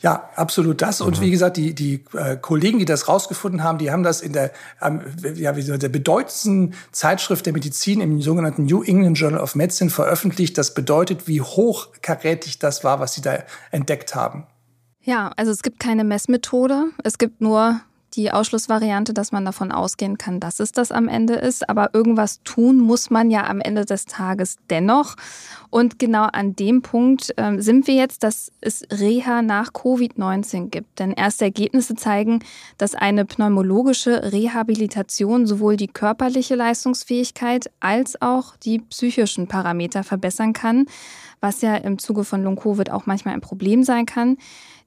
Ja, 0.00 0.30
absolut 0.36 0.82
das. 0.82 1.00
Und 1.00 1.20
wie 1.20 1.30
gesagt, 1.30 1.56
die, 1.56 1.74
die 1.74 2.04
äh, 2.14 2.36
Kollegen, 2.36 2.78
die 2.78 2.84
das 2.84 3.08
rausgefunden 3.08 3.62
haben, 3.62 3.78
die 3.78 3.90
haben 3.90 4.02
das 4.02 4.22
in 4.22 4.32
der, 4.32 4.50
ähm, 4.82 5.02
ja, 5.34 5.56
wie 5.56 5.60
gesagt, 5.60 5.82
der 5.82 5.88
bedeutendsten 5.88 6.74
Zeitschrift 6.90 7.46
der 7.46 7.52
Medizin 7.52 8.00
im 8.00 8.20
sogenannten 8.20 8.64
New 8.64 8.82
England 8.82 9.18
Journal 9.18 9.40
of 9.40 9.54
Medicine 9.54 9.90
veröffentlicht. 9.90 10.58
Das 10.58 10.74
bedeutet, 10.74 11.28
wie 11.28 11.40
hochkarätig 11.40 12.58
das 12.58 12.82
war, 12.82 13.00
was 13.00 13.14
sie 13.14 13.22
da 13.22 13.38
entdeckt 13.70 14.14
haben. 14.14 14.46
Ja, 15.02 15.32
also 15.36 15.52
es 15.52 15.62
gibt 15.62 15.80
keine 15.80 16.04
Messmethode. 16.04 16.86
Es 17.02 17.18
gibt 17.18 17.40
nur 17.40 17.80
die 18.16 18.30
Ausschlussvariante, 18.30 19.14
dass 19.14 19.32
man 19.32 19.44
davon 19.44 19.72
ausgehen 19.72 20.18
kann, 20.18 20.40
dass 20.40 20.60
es 20.60 20.72
das 20.72 20.92
am 20.92 21.08
Ende 21.08 21.34
ist. 21.34 21.68
Aber 21.68 21.90
irgendwas 21.92 22.40
tun 22.44 22.78
muss 22.78 23.10
man 23.10 23.30
ja 23.30 23.46
am 23.46 23.60
Ende 23.60 23.84
des 23.84 24.06
Tages 24.06 24.56
dennoch. 24.70 25.16
Und 25.70 25.98
genau 25.98 26.24
an 26.24 26.54
dem 26.54 26.82
Punkt 26.82 27.32
äh, 27.36 27.60
sind 27.60 27.88
wir 27.88 27.94
jetzt, 27.94 28.22
dass 28.22 28.52
es 28.60 28.84
Reha 28.92 29.42
nach 29.42 29.72
Covid-19 29.72 30.70
gibt. 30.70 31.00
Denn 31.00 31.12
erste 31.12 31.46
Ergebnisse 31.46 31.96
zeigen, 31.96 32.40
dass 32.78 32.94
eine 32.94 33.24
pneumologische 33.24 34.32
Rehabilitation 34.32 35.46
sowohl 35.46 35.76
die 35.76 35.88
körperliche 35.88 36.54
Leistungsfähigkeit 36.54 37.70
als 37.80 38.20
auch 38.22 38.56
die 38.56 38.78
psychischen 38.78 39.48
Parameter 39.48 40.04
verbessern 40.04 40.52
kann, 40.52 40.86
was 41.44 41.60
ja 41.60 41.76
im 41.76 41.98
Zuge 41.98 42.24
von 42.24 42.42
Long-Covid 42.42 42.90
auch 42.90 43.04
manchmal 43.04 43.34
ein 43.34 43.42
Problem 43.42 43.84
sein 43.84 44.06
kann. 44.06 44.38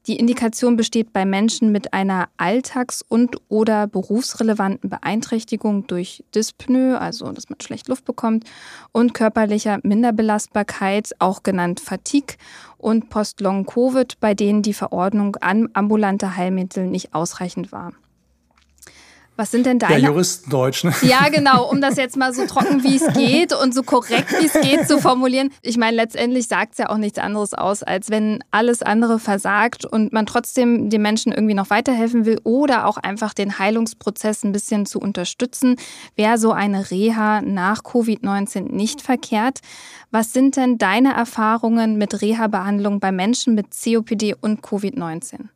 Die 0.08 0.15
Indikation 0.15 0.76
besteht 0.76 1.13
bei 1.13 1.24
Menschen 1.24 1.72
mit 1.72 1.93
einer 1.93 2.30
alltags- 2.38 3.04
und 3.08 3.38
oder 3.48 3.86
berufsrelevanten 3.86 4.89
Beeinträchtigung 4.89 5.86
durch 5.86 6.24
Dyspnoe, 6.34 6.98
also 6.98 7.32
dass 7.32 7.50
man 7.50 7.62
schlecht 7.62 7.89
Luft 7.89 8.06
bekommt, 8.06 8.46
und 8.91 9.13
körperlicher 9.13 9.80
Minderbelastbarkeit, 9.84 11.12
auch 11.20 11.43
genannt 11.43 11.80
Fatigue, 11.80 12.38
und 12.80 13.10
Post-Long-Covid, 13.10 14.20
bei 14.20 14.34
denen 14.34 14.63
die 14.63 14.74
Verordnung 14.74 15.36
an 15.36 15.70
ambulante 15.74 16.38
Heilmittel 16.38 16.88
nicht 16.88 17.13
ausreichend 17.13 17.72
war. 17.72 17.93
Was 19.38 19.52
sind 19.52 19.67
denn 19.67 19.78
deine? 19.78 20.00
Ja, 20.00 20.08
Juristendeutsch. 20.10 20.84
Ne? 20.84 20.93
Ja, 21.04 21.30
genau, 21.30 21.69
um 21.69 21.80
das 21.80 21.95
jetzt 21.95 22.17
mal 22.17 22.34
so 22.34 22.45
trocken 22.47 22.84
wie 22.84 22.95
es 22.95 23.13
geht 23.13 23.54
und 23.54 23.73
so 23.73 23.84
korrekt 23.84 24.32
wie 24.32 24.47
es 24.47 24.54
geht 24.54 24.88
zu 24.88 25.00
formulieren. 25.00 25.52
Ich 25.62 25.78
meine, 25.78 25.95
letztendlich 25.95 26.47
sagt 26.47 26.73
es 26.73 26.80
ja 26.80 26.89
auch 26.89 26.97
nichts 26.97 27.19
anderes 27.19 27.54
aus, 27.54 27.84
als 27.84 28.10
wenn 28.10 28.43
alles 28.50 28.82
andere 28.82 29.19
versagt 29.19 29.86
und 29.86 30.12
man 30.12 30.26
trotzdem 30.26 30.89
den 30.89 31.04
Menschen 31.04 31.32
irgendwie 31.32 31.54
noch 31.54 31.69
weiterhelfen 31.69 32.26
will 32.26 32.41
oder 32.43 32.88
auch 32.88 32.97
einfach 32.97 33.36
den 33.36 33.60
Heilungsprozess 33.60 34.43
ein 34.43 34.52
bisschen 34.52 34.88
zu 34.88 35.00
unterstützen, 35.00 35.76
wäre 36.15 36.39
so 36.39 36.52
eine 36.52 36.89
Reha 36.89 37.41
nach 37.41 37.84
Covid-19 37.84 38.71
nicht 38.71 39.02
verkehrt. 39.02 39.60
Was 40.10 40.34
sind 40.34 40.58
denn 40.58 40.80
deine 40.80 41.13
Erfahrungen 41.13 41.97
mit 42.00 42.21
Reha-Behandlung 42.21 43.00
bei 43.00 43.12
Menschen 43.12 43.54
mit 43.54 43.67
COPD 43.71 44.36
und 44.41 44.62
Covid-19? 44.62 45.50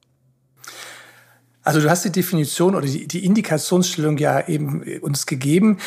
Also 1.71 1.79
du 1.79 1.89
hast 1.89 2.03
die 2.03 2.11
Definition 2.11 2.75
oder 2.75 2.85
die, 2.85 3.07
die 3.07 3.23
Indikationsstellung 3.23 4.17
ja 4.17 4.45
eben 4.49 4.83
uns 4.99 5.25
gegeben. 5.25 5.77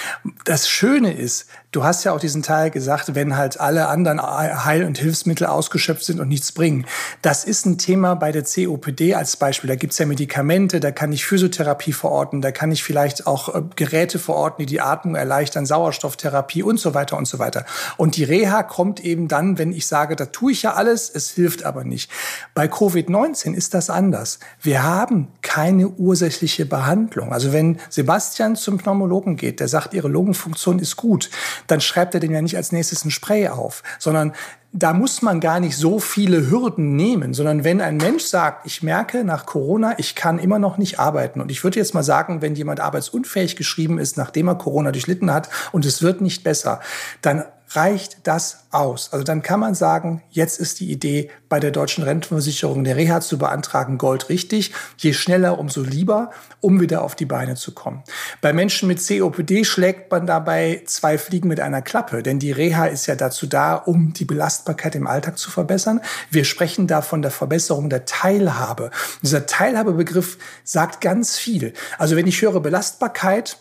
Das 0.46 0.66
Schöne 0.66 1.12
ist, 1.12 1.44
du 1.72 1.84
hast 1.84 2.04
ja 2.04 2.12
auch 2.12 2.20
diesen 2.20 2.42
Teil 2.42 2.70
gesagt, 2.70 3.14
wenn 3.14 3.36
halt 3.36 3.60
alle 3.60 3.88
anderen 3.88 4.22
Heil- 4.22 4.86
und 4.86 4.96
Hilfsmittel 4.96 5.46
ausgeschöpft 5.46 6.02
sind 6.02 6.20
und 6.20 6.28
nichts 6.28 6.52
bringen. 6.52 6.86
Das 7.20 7.44
ist 7.44 7.66
ein 7.66 7.76
Thema 7.76 8.14
bei 8.14 8.32
der 8.32 8.44
COPD 8.44 9.14
als 9.14 9.36
Beispiel. 9.36 9.68
Da 9.68 9.76
gibt's 9.76 9.98
ja 9.98 10.06
Medikamente, 10.06 10.80
da 10.80 10.90
kann 10.90 11.12
ich 11.12 11.26
Physiotherapie 11.26 11.92
verorten, 11.92 12.40
da 12.40 12.50
kann 12.50 12.72
ich 12.72 12.82
vielleicht 12.82 13.26
auch 13.26 13.54
äh, 13.54 13.60
Geräte 13.76 14.18
verorten, 14.18 14.62
die 14.62 14.66
die 14.66 14.80
Atmung 14.80 15.16
erleichtern, 15.16 15.66
Sauerstofftherapie 15.66 16.62
und 16.62 16.80
so 16.80 16.94
weiter 16.94 17.18
und 17.18 17.28
so 17.28 17.38
weiter. 17.38 17.66
Und 17.98 18.16
die 18.16 18.24
Reha 18.24 18.62
kommt 18.62 19.00
eben 19.00 19.28
dann, 19.28 19.58
wenn 19.58 19.74
ich 19.74 19.86
sage, 19.86 20.16
da 20.16 20.24
tue 20.24 20.52
ich 20.52 20.62
ja 20.62 20.72
alles, 20.72 21.10
es 21.12 21.28
hilft 21.28 21.64
aber 21.64 21.84
nicht. 21.84 22.10
Bei 22.54 22.64
Covid-19 22.68 23.52
ist 23.52 23.74
das 23.74 23.90
anders. 23.90 24.38
Wir 24.62 24.82
haben 24.82 25.28
keine 25.42 25.73
keine 25.74 25.88
ursächliche 25.88 26.66
Behandlung. 26.66 27.32
Also 27.32 27.52
wenn 27.52 27.78
Sebastian 27.90 28.54
zum 28.54 28.78
Pneumologen 28.78 29.36
geht, 29.36 29.58
der 29.58 29.66
sagt, 29.66 29.92
ihre 29.92 30.06
Lungenfunktion 30.06 30.78
ist 30.78 30.94
gut, 30.96 31.30
dann 31.66 31.80
schreibt 31.80 32.14
er 32.14 32.20
dem 32.20 32.32
ja 32.32 32.40
nicht 32.40 32.56
als 32.56 32.70
nächstes 32.70 33.04
ein 33.04 33.10
Spray 33.10 33.48
auf, 33.48 33.82
sondern 33.98 34.32
da 34.72 34.92
muss 34.92 35.22
man 35.22 35.40
gar 35.40 35.58
nicht 35.58 35.76
so 35.76 35.98
viele 35.98 36.48
Hürden 36.48 36.94
nehmen, 36.94 37.34
sondern 37.34 37.64
wenn 37.64 37.80
ein 37.80 37.96
Mensch 37.96 38.24
sagt, 38.24 38.66
ich 38.66 38.82
merke 38.82 39.24
nach 39.24 39.46
Corona, 39.46 39.94
ich 39.98 40.14
kann 40.14 40.38
immer 40.38 40.60
noch 40.60 40.78
nicht 40.78 40.98
arbeiten. 40.98 41.40
Und 41.40 41.50
ich 41.50 41.62
würde 41.62 41.78
jetzt 41.78 41.94
mal 41.94 42.02
sagen, 42.02 42.40
wenn 42.40 42.54
jemand 42.54 42.80
arbeitsunfähig 42.80 43.56
geschrieben 43.56 43.98
ist, 43.98 44.16
nachdem 44.16 44.48
er 44.48 44.56
Corona 44.56 44.92
durchlitten 44.92 45.32
hat 45.32 45.48
und 45.72 45.84
es 45.84 46.02
wird 46.02 46.20
nicht 46.20 46.44
besser, 46.44 46.80
dann 47.20 47.44
reicht 47.74 48.26
das 48.26 48.66
aus. 48.70 49.12
Also 49.12 49.24
dann 49.24 49.42
kann 49.42 49.60
man 49.60 49.74
sagen, 49.74 50.22
jetzt 50.30 50.58
ist 50.58 50.80
die 50.80 50.90
Idee, 50.90 51.30
bei 51.48 51.60
der 51.60 51.70
deutschen 51.70 52.02
Rentenversicherung 52.02 52.82
der 52.84 52.96
Reha 52.96 53.20
zu 53.20 53.38
beantragen, 53.38 53.98
Gold 53.98 54.28
richtig. 54.28 54.72
Je 54.96 55.12
schneller, 55.12 55.58
umso 55.58 55.82
lieber, 55.82 56.30
um 56.60 56.80
wieder 56.80 57.02
auf 57.02 57.14
die 57.14 57.26
Beine 57.26 57.54
zu 57.54 57.72
kommen. 57.72 58.02
Bei 58.40 58.52
Menschen 58.52 58.88
mit 58.88 59.06
COPD 59.06 59.64
schlägt 59.64 60.10
man 60.10 60.26
dabei 60.26 60.82
zwei 60.86 61.18
Fliegen 61.18 61.48
mit 61.48 61.60
einer 61.60 61.82
Klappe, 61.82 62.22
denn 62.22 62.38
die 62.38 62.52
Reha 62.52 62.86
ist 62.86 63.06
ja 63.06 63.14
dazu 63.14 63.46
da, 63.46 63.74
um 63.74 64.12
die 64.12 64.24
Belastbarkeit 64.24 64.94
im 64.96 65.06
Alltag 65.06 65.38
zu 65.38 65.50
verbessern. 65.50 66.00
Wir 66.30 66.44
sprechen 66.44 66.86
da 66.86 67.02
von 67.02 67.22
der 67.22 67.30
Verbesserung 67.30 67.88
der 67.88 68.04
Teilhabe. 68.04 68.90
dieser 69.22 69.46
Teilhabebegriff 69.46 70.38
sagt 70.64 71.00
ganz 71.00 71.38
viel. 71.38 71.72
Also 71.98 72.16
wenn 72.16 72.26
ich 72.26 72.42
höre 72.42 72.60
Belastbarkeit, 72.60 73.58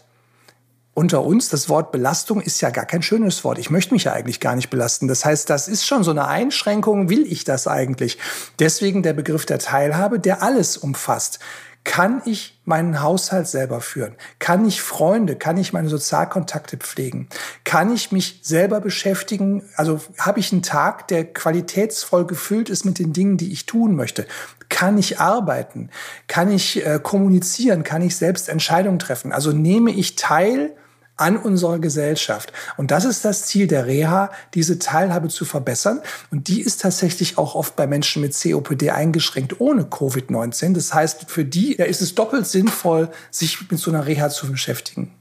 unter 0.93 1.23
uns, 1.23 1.49
das 1.49 1.69
Wort 1.69 1.91
Belastung 1.91 2.39
ist 2.39 2.61
ja 2.61 2.69
gar 2.69 2.85
kein 2.85 3.01
schönes 3.01 3.43
Wort. 3.43 3.57
Ich 3.57 3.69
möchte 3.71 3.93
mich 3.93 4.03
ja 4.03 4.13
eigentlich 4.13 4.39
gar 4.39 4.55
nicht 4.55 4.69
belasten. 4.69 5.07
Das 5.07 5.25
heißt, 5.25 5.49
das 5.49 5.67
ist 5.67 5.85
schon 5.85 6.03
so 6.03 6.11
eine 6.11 6.27
Einschränkung, 6.27 7.09
will 7.09 7.25
ich 7.31 7.43
das 7.43 7.67
eigentlich? 7.67 8.19
Deswegen 8.59 9.01
der 9.01 9.13
Begriff 9.13 9.45
der 9.45 9.59
Teilhabe, 9.59 10.19
der 10.19 10.43
alles 10.43 10.77
umfasst. 10.77 11.39
Kann 11.83 12.21
ich 12.23 12.61
meinen 12.63 13.01
Haushalt 13.01 13.47
selber 13.47 13.81
führen? 13.81 14.15
Kann 14.39 14.65
ich 14.65 14.81
Freunde, 14.81 15.35
kann 15.35 15.57
ich 15.57 15.73
meine 15.73 15.89
Sozialkontakte 15.89 16.77
pflegen? 16.77 17.27
Kann 17.65 17.93
ich 17.93 18.13
mich 18.13 18.39
selber 18.41 18.79
beschäftigen? 18.79 19.63
Also 19.75 19.99
habe 20.17 20.39
ich 20.39 20.53
einen 20.53 20.61
Tag, 20.61 21.09
der 21.09 21.25
qualitätsvoll 21.25 22.25
gefüllt 22.25 22.69
ist 22.69 22.85
mit 22.85 22.99
den 22.99 23.11
Dingen, 23.11 23.35
die 23.35 23.51
ich 23.51 23.65
tun 23.65 23.95
möchte? 23.95 24.25
Kann 24.69 24.97
ich 24.97 25.19
arbeiten? 25.19 25.89
Kann 26.27 26.51
ich 26.51 26.85
äh, 26.85 26.99
kommunizieren? 27.03 27.83
Kann 27.83 28.01
ich 28.01 28.15
selbst 28.15 28.47
Entscheidungen 28.47 28.99
treffen? 28.99 29.33
Also 29.33 29.51
nehme 29.51 29.91
ich 29.91 30.15
teil 30.15 30.73
an 31.15 31.37
unserer 31.37 31.79
Gesellschaft. 31.79 32.51
Und 32.77 32.91
das 32.91 33.05
ist 33.05 33.23
das 33.23 33.45
Ziel 33.45 33.67
der 33.67 33.85
Reha, 33.85 34.31
diese 34.53 34.79
Teilhabe 34.79 35.29
zu 35.29 35.45
verbessern. 35.45 36.01
Und 36.31 36.47
die 36.47 36.61
ist 36.61 36.81
tatsächlich 36.81 37.37
auch 37.37 37.55
oft 37.55 37.75
bei 37.75 37.87
Menschen 37.87 38.21
mit 38.21 38.35
COPD 38.39 38.91
eingeschränkt 38.91 39.59
ohne 39.59 39.83
Covid-19. 39.83 40.73
Das 40.73 40.93
heißt, 40.93 41.25
für 41.29 41.45
die 41.45 41.73
ist 41.73 42.01
es 42.01 42.15
doppelt 42.15 42.47
sinnvoll, 42.47 43.09
sich 43.31 43.69
mit 43.69 43.79
so 43.79 43.91
einer 43.91 44.05
Reha 44.05 44.29
zu 44.29 44.49
beschäftigen. 44.49 45.11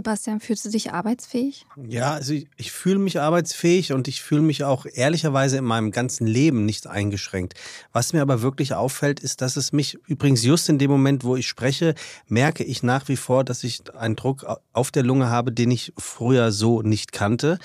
Sebastian, 0.00 0.40
fühlst 0.40 0.64
du 0.64 0.70
dich 0.70 0.94
arbeitsfähig? 0.94 1.66
Ja, 1.76 2.14
also 2.14 2.32
ich, 2.32 2.48
ich 2.56 2.72
fühle 2.72 2.98
mich 2.98 3.20
arbeitsfähig 3.20 3.92
und 3.92 4.08
ich 4.08 4.22
fühle 4.22 4.40
mich 4.40 4.64
auch 4.64 4.86
ehrlicherweise 4.90 5.58
in 5.58 5.64
meinem 5.64 5.90
ganzen 5.90 6.26
Leben 6.26 6.64
nicht 6.64 6.86
eingeschränkt. 6.86 7.52
Was 7.92 8.14
mir 8.14 8.22
aber 8.22 8.40
wirklich 8.40 8.72
auffällt, 8.72 9.20
ist, 9.20 9.42
dass 9.42 9.58
es 9.58 9.72
mich 9.72 9.98
übrigens 10.06 10.42
just 10.42 10.70
in 10.70 10.78
dem 10.78 10.90
Moment, 10.90 11.22
wo 11.22 11.36
ich 11.36 11.46
spreche, 11.46 11.94
merke 12.28 12.64
ich 12.64 12.82
nach 12.82 13.08
wie 13.08 13.16
vor, 13.16 13.44
dass 13.44 13.62
ich 13.62 13.82
einen 13.94 14.16
Druck 14.16 14.46
auf 14.72 14.90
der 14.90 15.02
Lunge 15.02 15.28
habe, 15.28 15.52
den 15.52 15.70
ich 15.70 15.92
früher 15.98 16.50
so 16.50 16.80
nicht 16.80 17.12
kannte. 17.12 17.58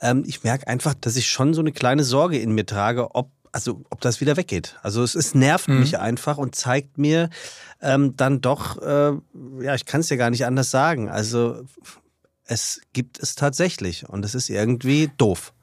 Ähm, 0.00 0.24
ich 0.26 0.42
merke 0.42 0.66
einfach, 0.66 0.94
dass 0.94 1.14
ich 1.14 1.28
schon 1.28 1.54
so 1.54 1.60
eine 1.60 1.70
kleine 1.70 2.02
Sorge 2.02 2.36
in 2.36 2.50
mir 2.50 2.66
trage, 2.66 3.14
ob 3.14 3.30
also 3.56 3.80
ob 3.88 4.02
das 4.02 4.20
wieder 4.20 4.36
weggeht. 4.36 4.76
Also 4.82 5.02
es, 5.02 5.14
es 5.14 5.34
nervt 5.34 5.68
mhm. 5.68 5.80
mich 5.80 5.98
einfach 5.98 6.36
und 6.36 6.54
zeigt 6.54 6.98
mir 6.98 7.30
ähm, 7.80 8.14
dann 8.14 8.42
doch, 8.42 8.76
äh, 8.82 9.12
ja, 9.62 9.74
ich 9.74 9.86
kann 9.86 10.02
es 10.02 10.10
ja 10.10 10.16
gar 10.16 10.28
nicht 10.28 10.44
anders 10.44 10.70
sagen. 10.70 11.08
Also 11.08 11.64
es 12.44 12.82
gibt 12.92 13.18
es 13.18 13.34
tatsächlich 13.34 14.06
und 14.06 14.26
es 14.26 14.34
ist 14.34 14.50
irgendwie 14.50 15.10
doof. 15.16 15.54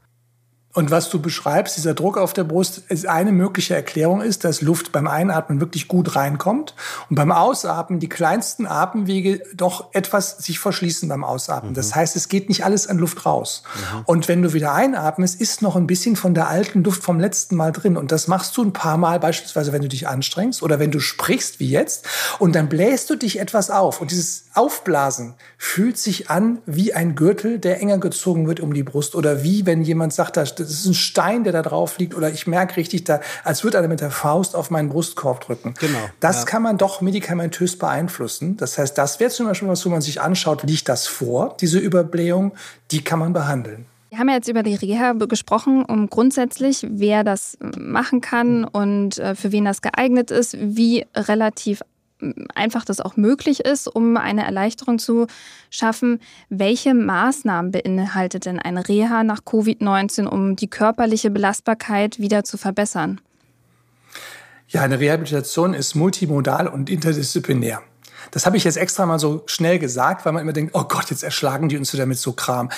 Und 0.73 0.89
was 0.89 1.09
du 1.09 1.21
beschreibst, 1.21 1.77
dieser 1.77 1.93
Druck 1.93 2.17
auf 2.17 2.33
der 2.33 2.43
Brust, 2.43 2.79
ist 2.89 3.07
eine 3.07 3.31
mögliche 3.31 3.75
Erklärung 3.75 4.21
ist, 4.21 4.43
dass 4.43 4.61
Luft 4.61 4.91
beim 4.91 5.07
Einatmen 5.07 5.59
wirklich 5.59 5.87
gut 5.87 6.15
reinkommt 6.15 6.73
und 7.09 7.15
beim 7.15 7.31
Ausatmen 7.31 7.99
die 7.99 8.09
kleinsten 8.09 8.65
Atemwege 8.65 9.43
doch 9.53 9.93
etwas 9.93 10.39
sich 10.39 10.57
verschließen 10.57 11.07
beim 11.07 11.23
Ausatmen. 11.23 11.71
Mhm. 11.71 11.75
Das 11.75 11.93
heißt, 11.93 12.15
es 12.15 12.27
geht 12.27 12.49
nicht 12.49 12.65
alles 12.65 12.87
an 12.87 12.97
Luft 12.97 13.25
raus. 13.25 13.61
Mhm. 13.75 14.01
Und 14.05 14.27
wenn 14.27 14.41
du 14.41 14.53
wieder 14.53 14.73
einatmest, 14.73 15.39
ist 15.39 15.61
noch 15.61 15.75
ein 15.75 15.85
bisschen 15.85 16.15
von 16.15 16.33
der 16.33 16.49
alten 16.49 16.83
Luft 16.83 17.03
vom 17.03 17.19
letzten 17.19 17.55
Mal 17.55 17.71
drin. 17.71 17.95
Und 17.95 18.11
das 18.11 18.27
machst 18.27 18.57
du 18.57 18.63
ein 18.63 18.73
paar 18.73 18.97
Mal, 18.97 19.19
beispielsweise 19.19 19.73
wenn 19.73 19.83
du 19.83 19.87
dich 19.87 20.07
anstrengst 20.07 20.63
oder 20.63 20.79
wenn 20.79 20.89
du 20.89 20.99
sprichst 20.99 21.59
wie 21.59 21.69
jetzt. 21.69 22.07
Und 22.39 22.55
dann 22.55 22.67
bläst 22.67 23.11
du 23.11 23.15
dich 23.15 23.39
etwas 23.39 23.69
auf. 23.69 24.01
Und 24.01 24.09
dieses 24.09 24.45
Aufblasen 24.55 25.35
fühlt 25.59 25.99
sich 25.99 26.31
an 26.31 26.59
wie 26.65 26.95
ein 26.95 27.13
Gürtel, 27.13 27.59
der 27.59 27.79
enger 27.79 27.99
gezogen 27.99 28.47
wird 28.47 28.59
um 28.59 28.73
die 28.73 28.83
Brust. 28.83 29.13
Oder 29.13 29.43
wie 29.43 29.67
wenn 29.67 29.83
jemand 29.83 30.13
sagt, 30.13 30.37
das 30.37 30.55
ist 30.69 30.85
ein 30.85 30.93
Stein, 30.93 31.43
der 31.43 31.53
da 31.53 31.61
drauf 31.61 31.97
liegt. 31.97 32.15
Oder 32.15 32.31
ich 32.31 32.47
merke 32.47 32.77
richtig, 32.77 33.03
da, 33.03 33.21
als 33.43 33.63
würde 33.63 33.77
einer 33.79 33.87
mit 33.87 34.01
der 34.01 34.11
Faust 34.11 34.55
auf 34.55 34.69
meinen 34.69 34.89
Brustkorb 34.89 35.41
drücken. 35.41 35.73
Genau. 35.79 35.99
Das 36.19 36.39
ja. 36.39 36.45
kann 36.45 36.61
man 36.61 36.77
doch 36.77 37.01
medikamentös 37.01 37.77
beeinflussen. 37.77 38.57
Das 38.57 38.77
heißt, 38.77 38.97
das 38.97 39.19
wäre 39.19 39.31
zum 39.31 39.47
Beispiel 39.47 39.67
was, 39.67 39.85
wo 39.85 39.89
man 39.89 40.01
sich 40.01 40.21
anschaut, 40.21 40.63
liegt 40.63 40.89
das 40.89 41.07
vor, 41.07 41.55
diese 41.59 41.79
Überblähung, 41.79 42.53
die 42.91 43.03
kann 43.03 43.19
man 43.19 43.33
behandeln. 43.33 43.85
Wir 44.13 44.19
haben 44.19 44.29
ja 44.29 44.35
jetzt 44.35 44.47
über 44.47 44.61
die 44.61 44.75
Reha 44.75 45.13
gesprochen, 45.13 45.83
um 45.83 46.07
grundsätzlich, 46.07 46.85
wer 46.87 47.23
das 47.23 47.57
machen 47.75 48.21
kann 48.21 48.63
und 48.63 49.17
äh, 49.17 49.33
für 49.33 49.51
wen 49.51 49.65
das 49.65 49.81
geeignet 49.81 50.29
ist, 50.29 50.55
wie 50.59 51.07
relativ 51.15 51.81
einfach 52.55 52.85
das 52.85 52.99
auch 52.99 53.17
möglich 53.17 53.61
ist, 53.61 53.87
um 53.87 54.17
eine 54.17 54.45
Erleichterung 54.45 54.99
zu 54.99 55.27
schaffen. 55.69 56.19
Welche 56.49 56.93
Maßnahmen 56.93 57.71
beinhaltet 57.71 58.45
denn 58.45 58.59
eine 58.59 58.87
Reha 58.87 59.23
nach 59.23 59.41
Covid-19, 59.41 60.25
um 60.25 60.55
die 60.55 60.69
körperliche 60.69 61.31
Belastbarkeit 61.31 62.19
wieder 62.19 62.43
zu 62.43 62.57
verbessern? 62.57 63.21
Ja, 64.67 64.81
eine 64.81 64.99
Rehabilitation 64.99 65.73
ist 65.73 65.95
multimodal 65.95 66.67
und 66.67 66.89
interdisziplinär. 66.89 67.81
Das 68.31 68.45
habe 68.45 68.57
ich 68.57 68.63
jetzt 68.63 68.77
extra 68.77 69.05
mal 69.05 69.19
so 69.19 69.43
schnell 69.45 69.77
gesagt, 69.77 70.25
weil 70.25 70.33
man 70.33 70.41
immer 70.41 70.53
denkt, 70.53 70.73
oh 70.73 70.85
Gott, 70.85 71.09
jetzt 71.09 71.23
erschlagen 71.23 71.69
die 71.69 71.77
uns 71.77 71.93
wieder 71.93 72.05
mit 72.05 72.17
so 72.17 72.33
Kram. 72.33 72.71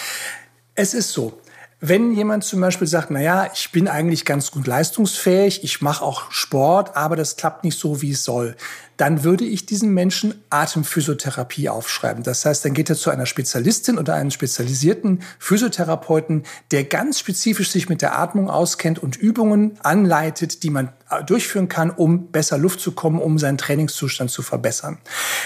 Es 0.73 0.93
ist 0.93 1.12
so, 1.12 1.39
wenn 1.79 2.13
jemand 2.13 2.43
zum 2.43 2.62
Beispiel 2.62 2.88
sagt, 2.88 3.12
na 3.12 3.21
ja, 3.21 3.49
ich 3.53 3.71
bin 3.71 3.88
eigentlich 3.88 4.25
ganz 4.25 4.51
gut 4.51 4.65
leistungsfähig, 4.65 5.63
ich 5.63 5.81
mache 5.81 6.03
auch 6.03 6.31
Sport, 6.31 6.95
aber 6.95 7.15
das 7.15 7.36
klappt 7.36 7.63
nicht 7.63 7.77
so, 7.77 8.01
wie 8.01 8.12
es 8.12 8.23
soll, 8.23 8.55
dann 8.97 9.23
würde 9.23 9.45
ich 9.45 9.65
diesem 9.65 9.93
Menschen 9.93 10.36
Atemphysiotherapie 10.49 11.69
aufschreiben. 11.69 12.23
Das 12.23 12.45
heißt, 12.45 12.63
dann 12.65 12.73
geht 12.73 12.89
er 12.89 12.95
zu 12.95 13.10
einer 13.10 13.25
Spezialistin 13.25 13.97
oder 13.97 14.15
einem 14.15 14.31
spezialisierten 14.31 15.21
Physiotherapeuten, 15.39 16.43
der 16.71 16.84
ganz 16.86 17.19
spezifisch 17.19 17.71
sich 17.71 17.89
mit 17.89 18.01
der 18.01 18.17
Atmung 18.17 18.49
auskennt 18.49 18.99
und 18.99 19.17
Übungen 19.17 19.77
anleitet, 19.81 20.63
die 20.63 20.69
man 20.69 20.89
durchführen 21.27 21.69
kann, 21.69 21.91
um 21.91 22.31
besser 22.31 22.58
Luft 22.58 22.79
zu 22.79 22.91
kommen, 22.91 23.19
um 23.19 23.38
seinen 23.38 23.60
Trainingszustand 23.60 24.31
zu 24.31 24.41
verbessern. 24.41 24.97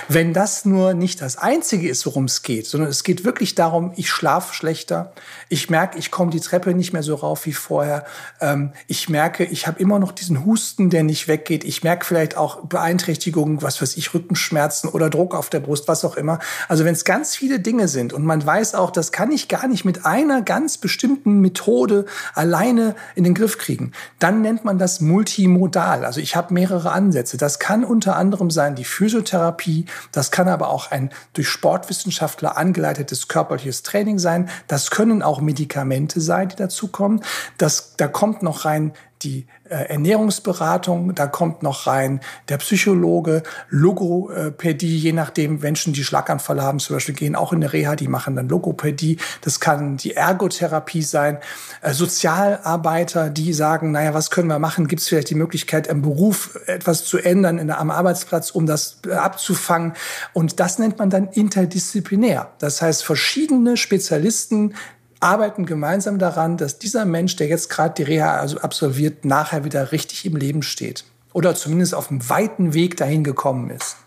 Wenn 0.08 0.34
das 0.34 0.64
nur 0.64 0.94
nicht 0.94 1.22
das 1.22 1.38
Einzige 1.38 1.90
ist, 1.90 2.06
worum 2.06 2.26
es 2.26 2.44
geht, 2.44 2.66
sondern 2.66 2.90
es 2.90 3.04
geht 3.04 3.26
wirklich 3.26 3.56
darum, 3.56 3.92
ich 3.98 4.10
schlafe 4.10 4.54
schlechter, 4.54 5.14
ich 5.50 5.70
merke, 5.70 6.00
ich 6.00 6.12
komme 6.12 6.32
die 6.32 6.40
Treppe 6.40 6.74
nicht 6.74 6.94
mehr 6.94 7.04
so 7.04 7.16
rauf 7.16 7.46
wie 7.46 7.54
vorher, 7.54 8.06
ähm, 8.40 8.72
ich 8.88 9.10
merke, 9.10 9.44
ich 9.44 9.68
habe 9.68 9.80
immer 9.82 10.00
noch 10.00 10.14
diesen 10.14 10.46
Husten, 10.46 10.90
der 10.90 11.04
nicht 11.04 11.28
weggeht, 11.28 11.66
ich 11.66 11.84
merke 11.84 12.06
vielleicht 12.06 12.38
auch 12.38 12.66
Beeinträchtigungen, 12.66 13.39
was 13.48 13.82
weiß 13.82 13.98
ich, 13.98 14.14
Rückenschmerzen 14.14 14.90
oder 14.90 15.10
Druck 15.10 15.36
auf 15.36 15.50
der 15.50 15.60
Brust, 15.60 15.88
was 15.88 16.06
auch 16.06 16.16
immer. 16.16 16.40
Also 16.68 16.86
wenn 16.86 16.94
es 16.94 17.06
ganz 17.06 17.36
viele 17.36 17.60
Dinge 17.60 17.88
sind 17.88 18.14
und 18.14 18.24
man 18.24 18.46
weiß 18.46 18.76
auch, 18.76 18.92
das 18.92 19.12
kann 19.12 19.32
ich 19.32 19.48
gar 19.48 19.68
nicht 19.68 19.86
mit 19.86 20.06
einer 20.06 20.42
ganz 20.42 20.78
bestimmten 20.78 21.40
Methode 21.40 22.06
alleine 22.34 22.96
in 23.16 23.24
den 23.24 23.34
Griff 23.34 23.58
kriegen, 23.58 23.92
dann 24.20 24.42
nennt 24.42 24.66
man 24.66 24.78
das 24.78 25.02
multimodal. 25.02 26.06
Also 26.06 26.20
ich 26.20 26.36
habe 26.36 26.54
mehrere 26.54 26.92
Ansätze. 26.92 27.38
Das 27.38 27.60
kann 27.60 27.84
unter 27.84 28.16
anderem 28.16 28.52
sein 28.52 28.76
die 28.76 28.86
Physiotherapie, 28.86 29.86
das 30.12 30.32
kann 30.32 30.48
aber 30.48 30.70
auch 30.70 30.92
ein 30.92 31.10
durch 31.34 31.48
Sportwissenschaftler 31.48 32.58
angeleitetes 32.58 33.28
körperliches 33.28 33.84
Training 33.84 34.20
sein, 34.20 34.50
das 34.68 34.92
können 34.92 35.22
auch 35.22 35.42
Medikamente 35.42 36.22
sein, 36.22 36.50
die 36.50 36.56
dazukommen. 36.56 37.24
Das, 37.58 37.96
da 37.98 38.08
kommt 38.08 38.44
noch 38.44 38.66
rein 38.66 38.94
die 39.24 39.48
Ernährungsberatung, 39.70 41.16
da 41.16 41.28
kommt 41.28 41.64
noch 41.64 41.88
rein 41.88 42.22
der 42.50 42.58
Psychologe, 42.58 43.44
Logopädie, 43.70 44.98
je 44.98 45.14
nachdem 45.14 45.60
Menschen, 45.60 45.94
die 45.94 46.04
Schlaganfall 46.04 46.62
haben, 46.62 46.80
zum 46.80 46.96
Beispiel 46.96 47.16
gehen 47.16 47.36
auch 47.36 47.54
in 47.54 47.62
der 47.62 47.74
Reha, 47.74 47.96
die 47.96 48.08
machen 48.08 48.36
dann 48.36 48.50
Logopädie. 48.50 49.18
Das 49.42 49.60
kann 49.60 49.98
die 49.98 50.16
Ergotherapie 50.16 51.04
sein, 51.04 51.38
äh, 51.82 51.94
Sozialarbeiter, 51.94 53.30
die 53.30 53.54
sagen, 53.54 53.92
naja, 53.92 54.14
was 54.14 54.32
können 54.32 54.48
wir 54.48 54.60
machen? 54.60 54.88
Gibt 54.88 55.02
es 55.02 55.08
vielleicht 55.08 55.30
die 55.30 55.36
Möglichkeit, 55.36 55.88
im 55.88 56.02
Beruf 56.02 56.60
etwas 56.66 57.06
zu 57.06 57.18
ändern 57.18 57.58
in 57.58 57.70
am 57.72 57.92
Arbeitsplatz, 57.92 58.52
um 58.52 58.66
das 58.66 59.00
äh, 59.08 59.12
abzufangen? 59.12 59.94
Und 60.34 60.60
das 60.60 60.80
nennt 60.80 60.98
man 61.00 61.10
dann 61.10 61.28
interdisziplinär. 61.28 62.52
Das 62.60 62.82
heißt, 62.82 63.04
verschiedene 63.04 63.78
Spezialisten 63.78 64.74
arbeiten 65.20 65.66
gemeinsam 65.66 66.20
daran, 66.20 66.58
dass 66.58 66.80
dieser 66.80 67.06
Mensch, 67.06 67.36
der 67.36 67.48
jetzt 67.48 67.70
gerade 67.70 67.94
die 67.96 68.04
Reha 68.04 68.38
also 68.38 68.60
absolviert, 68.60 69.26
nachher 69.26 69.64
wieder 69.64 69.92
richtig 69.92 70.26
im 70.26 70.36
Leben 70.36 70.62
steht. 70.62 71.04
Oder 71.34 71.56
zumindest 71.56 71.94
auf 71.94 72.10
einem 72.10 72.28
weiten 72.30 72.74
Weg 72.74 72.98
dahin 72.98 73.24
gekommen 73.24 73.70
ist. 73.70 73.98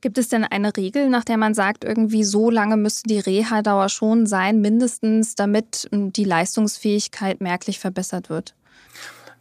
Gibt 0.00 0.18
es 0.18 0.28
denn 0.28 0.44
eine 0.44 0.76
Regel, 0.76 1.08
nach 1.08 1.24
der 1.24 1.38
man 1.38 1.54
sagt, 1.54 1.82
irgendwie 1.82 2.24
so 2.24 2.50
lange 2.50 2.76
müsste 2.76 3.08
die 3.08 3.20
Reha-Dauer 3.20 3.88
schon 3.88 4.26
sein, 4.26 4.60
mindestens, 4.60 5.34
damit 5.34 5.88
hm, 5.90 6.12
die 6.12 6.24
Leistungsfähigkeit 6.24 7.40
merklich 7.40 7.78
verbessert 7.78 8.28
wird? 8.28 8.54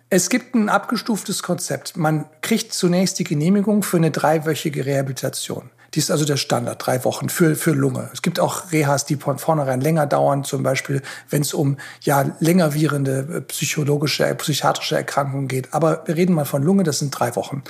Es 0.09 0.29
gibt 0.29 0.55
ein 0.55 0.69
abgestuftes 0.69 1.43
Konzept. 1.43 1.97
Man 1.97 2.25
kriegt 2.41 2.71
zunächst 2.71 3.19
die 3.19 3.23
Genehmigung 3.23 3.83
für 3.83 3.97
eine 3.97 4.11
dreiwöchige 4.11 4.85
Rehabilitation. 4.85 5.69
Die 5.93 5.99
ist 5.99 6.09
also 6.09 6.25
der 6.25 6.37
Standard, 6.37 6.85
drei 6.85 7.03
Wochen 7.05 7.29
für, 7.29 7.55
für 7.55 7.71
Lunge. 7.71 8.09
Es 8.13 8.21
gibt 8.21 8.39
auch 8.39 8.71
Rehas, 8.71 9.05
die 9.05 9.15
von 9.15 9.37
vornherein 9.37 9.79
länger 9.81 10.07
dauern, 10.07 10.43
zum 10.43 10.63
Beispiel, 10.63 11.01
wenn 11.29 11.41
es 11.41 11.53
um 11.53 11.77
ja 12.01 12.35
länger 12.39 12.73
äh, 12.75 13.41
psychologische, 13.41 14.33
psychiatrische 14.35 14.95
Erkrankungen 14.95 15.47
geht. 15.47 15.73
Aber 15.73 16.03
wir 16.05 16.15
reden 16.15 16.33
mal 16.33 16.45
von 16.45 16.63
Lunge, 16.63 16.83
das 16.83 16.99
sind 16.99 17.11
drei 17.11 17.35
Wochen. 17.35 17.63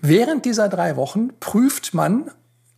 Während 0.00 0.44
dieser 0.44 0.68
drei 0.68 0.96
Wochen 0.96 1.30
prüft 1.40 1.94
man, 1.94 2.30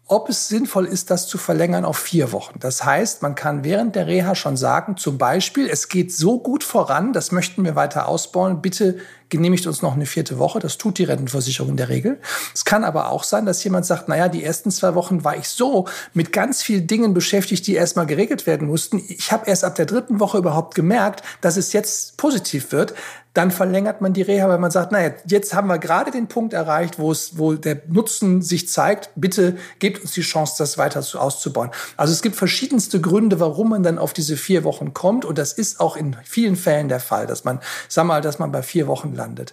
ob 0.09 0.31
es 0.31 0.49
sinnvoll 0.49 0.87
ist, 0.87 1.11
das 1.11 1.27
zu 1.27 1.37
verlängern 1.37 1.85
auf 1.85 1.99
vier 1.99 2.33
Wochen. 2.33 2.59
Das 2.61 2.85
heißt, 2.85 3.21
man 3.21 3.35
kann 3.35 3.63
während 3.63 3.95
der 3.95 4.07
Reha 4.07 4.35
schon 4.35 4.57
sagen, 4.57 4.97
zum 4.97 5.19
Beispiel, 5.19 5.69
es 5.69 5.89
geht 5.89 6.13
so 6.15 6.39
gut 6.39 6.65
voran, 6.65 7.13
das 7.13 7.31
möchten 7.31 7.63
wir 7.65 7.77
weiter 7.77 8.09
ausbauen, 8.09 8.63
bitte 8.63 8.99
genehmigt 9.29 9.67
uns 9.67 9.83
noch 9.83 9.95
eine 9.95 10.07
vierte 10.07 10.39
Woche. 10.39 10.59
Das 10.59 10.79
tut 10.79 10.99
die 10.99 11.05
Rentenversicherung 11.05 11.71
in 11.71 11.77
der 11.77 11.89
Regel. 11.89 12.19
Es 12.55 12.65
kann 12.65 12.85
aber 12.85 13.11
auch 13.11 13.25
sein, 13.25 13.47
dass 13.47 13.63
jemand 13.65 13.87
sagt, 13.87 14.09
naja, 14.09 14.29
die 14.29 14.45
ersten 14.45 14.71
zwei 14.71 14.95
Wochen 14.95 15.25
war 15.25 15.37
ich 15.37 15.49
so 15.49 15.87
mit 16.15 16.33
ganz 16.33 16.63
vielen 16.63 16.87
Dingen 16.87 17.15
beschäftigt, 17.15 17.67
die 17.67 17.75
erstmal 17.75 18.07
geregelt 18.07 18.47
werden 18.47 18.69
mussten. 18.69 19.03
Ich 19.09 19.33
habe 19.33 19.49
erst 19.49 19.65
ab 19.65 19.75
der 19.75 19.87
dritten 19.87 20.21
Woche 20.21 20.39
überhaupt 20.39 20.75
gemerkt, 20.75 21.23
dass 21.41 21.57
es 21.57 21.73
jetzt 21.73 22.17
positiv 22.17 22.73
wird 22.73 22.95
dann 23.39 23.53
verlängert 23.53 24.01
man 24.01 24.13
die 24.13 24.23
Reha, 24.23 24.49
weil 24.49 24.59
man 24.59 24.73
sagt, 24.73 24.91
naja, 24.91 25.13
jetzt 25.27 25.55
haben 25.55 25.69
wir 25.69 25.79
gerade 25.79 26.11
den 26.11 26.27
Punkt 26.27 26.53
erreicht, 26.53 26.99
wo 26.99 27.13
es, 27.13 27.39
wo 27.39 27.53
der 27.53 27.83
Nutzen 27.87 28.43
sich 28.43 28.69
zeigt. 28.69 29.11
Bitte 29.15 29.57
gebt 29.79 30.03
uns 30.03 30.11
die 30.11 30.23
Chance, 30.23 30.55
das 30.59 30.77
weiter 30.77 31.03
zu, 31.03 31.21
auszubauen. 31.21 31.71
Also 31.97 32.13
es 32.13 32.21
gibt 32.21 32.35
verschiedenste 32.35 33.01
Gründe, 33.01 33.39
warum 33.39 33.69
man 33.69 33.85
dann 33.85 33.99
auf 33.99 34.13
diese 34.13 34.37
vier 34.37 34.65
Wochen 34.65 34.93
kommt. 34.93 35.25
Und 35.25 35.39
das 35.39 35.53
ist 35.53 35.79
auch 35.79 35.97
in 35.97 36.17
vielen 36.25 36.57
Fällen 36.57 36.89
der 36.89 36.99
Fall, 36.99 37.29
dass 37.29 37.45
man, 37.45 37.61
sag 37.89 38.07
mal, 38.07 38.21
dass 38.23 38.41
man 38.41 38.51
bei 38.51 38.63
vier 38.63 38.89
Wochen 38.89 39.15
landet. 39.19 39.53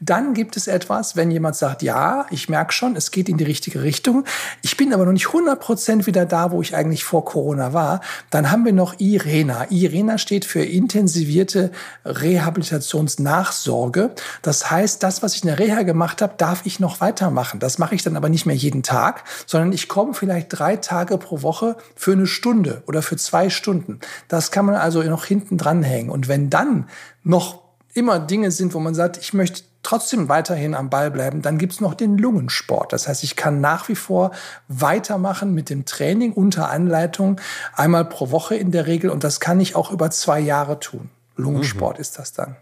Dann 0.00 0.34
gibt 0.34 0.56
es 0.56 0.66
etwas, 0.66 1.14
wenn 1.14 1.30
jemand 1.30 1.54
sagt, 1.54 1.82
ja, 1.82 2.26
ich 2.30 2.48
merke 2.48 2.72
schon, 2.72 2.96
es 2.96 3.12
geht 3.12 3.28
in 3.28 3.36
die 3.36 3.44
richtige 3.44 3.82
Richtung. 3.82 4.24
Ich 4.62 4.76
bin 4.76 4.92
aber 4.92 5.04
noch 5.04 5.12
nicht 5.12 5.28
100 5.28 5.60
Prozent 5.60 6.06
wieder 6.06 6.26
da, 6.26 6.50
wo 6.50 6.60
ich 6.60 6.74
eigentlich 6.74 7.04
vor 7.04 7.24
Corona 7.24 7.72
war. 7.72 8.00
Dann 8.30 8.50
haben 8.50 8.64
wir 8.64 8.72
noch 8.72 8.98
IRENA. 8.98 9.66
IRENA 9.70 10.18
steht 10.18 10.44
für 10.44 10.64
intensivierte 10.64 11.70
Rehabilitations 12.04 13.20
Nachsorge. 13.20 14.10
Das 14.40 14.70
heißt, 14.70 15.02
das, 15.02 15.22
was 15.22 15.36
ich 15.36 15.42
in 15.42 15.48
der 15.48 15.58
Reha 15.60 15.82
gemacht 15.82 16.22
habe, 16.22 16.34
darf 16.36 16.62
ich 16.64 16.80
noch 16.80 17.00
weitermachen. 17.00 17.60
Das 17.60 17.78
mache 17.78 17.94
ich 17.94 18.02
dann 18.02 18.16
aber 18.16 18.28
nicht 18.28 18.46
mehr 18.46 18.56
jeden 18.56 18.82
Tag, 18.82 19.24
sondern 19.46 19.72
ich 19.72 19.88
komme 19.88 20.14
vielleicht 20.14 20.48
drei 20.48 20.76
Tage 20.76 21.18
pro 21.18 21.42
Woche 21.42 21.76
für 21.94 22.12
eine 22.12 22.26
Stunde 22.26 22.82
oder 22.86 23.02
für 23.02 23.16
zwei 23.16 23.50
Stunden. 23.50 24.00
Das 24.28 24.50
kann 24.50 24.64
man 24.64 24.74
also 24.74 25.02
noch 25.02 25.26
hinten 25.26 25.58
dranhängen. 25.58 26.10
Und 26.10 26.28
wenn 26.28 26.48
dann 26.48 26.88
noch 27.22 27.61
immer 27.94 28.18
Dinge 28.18 28.50
sind, 28.50 28.74
wo 28.74 28.80
man 28.80 28.94
sagt, 28.94 29.18
ich 29.18 29.32
möchte 29.32 29.62
trotzdem 29.82 30.28
weiterhin 30.28 30.74
am 30.74 30.90
Ball 30.90 31.10
bleiben, 31.10 31.42
dann 31.42 31.58
gibt's 31.58 31.80
noch 31.80 31.94
den 31.94 32.16
Lungensport. 32.16 32.92
Das 32.92 33.08
heißt, 33.08 33.24
ich 33.24 33.36
kann 33.36 33.60
nach 33.60 33.88
wie 33.88 33.96
vor 33.96 34.30
weitermachen 34.68 35.52
mit 35.54 35.70
dem 35.70 35.84
Training 35.84 36.32
unter 36.32 36.70
Anleitung, 36.70 37.40
einmal 37.74 38.04
pro 38.04 38.30
Woche 38.30 38.54
in 38.54 38.70
der 38.70 38.86
Regel. 38.86 39.10
Und 39.10 39.24
das 39.24 39.40
kann 39.40 39.60
ich 39.60 39.74
auch 39.74 39.90
über 39.90 40.10
zwei 40.10 40.40
Jahre 40.40 40.78
tun. 40.78 41.10
Lungensport 41.36 41.98
mhm. 41.98 42.00
ist 42.00 42.18
das 42.18 42.32
dann. 42.32 42.56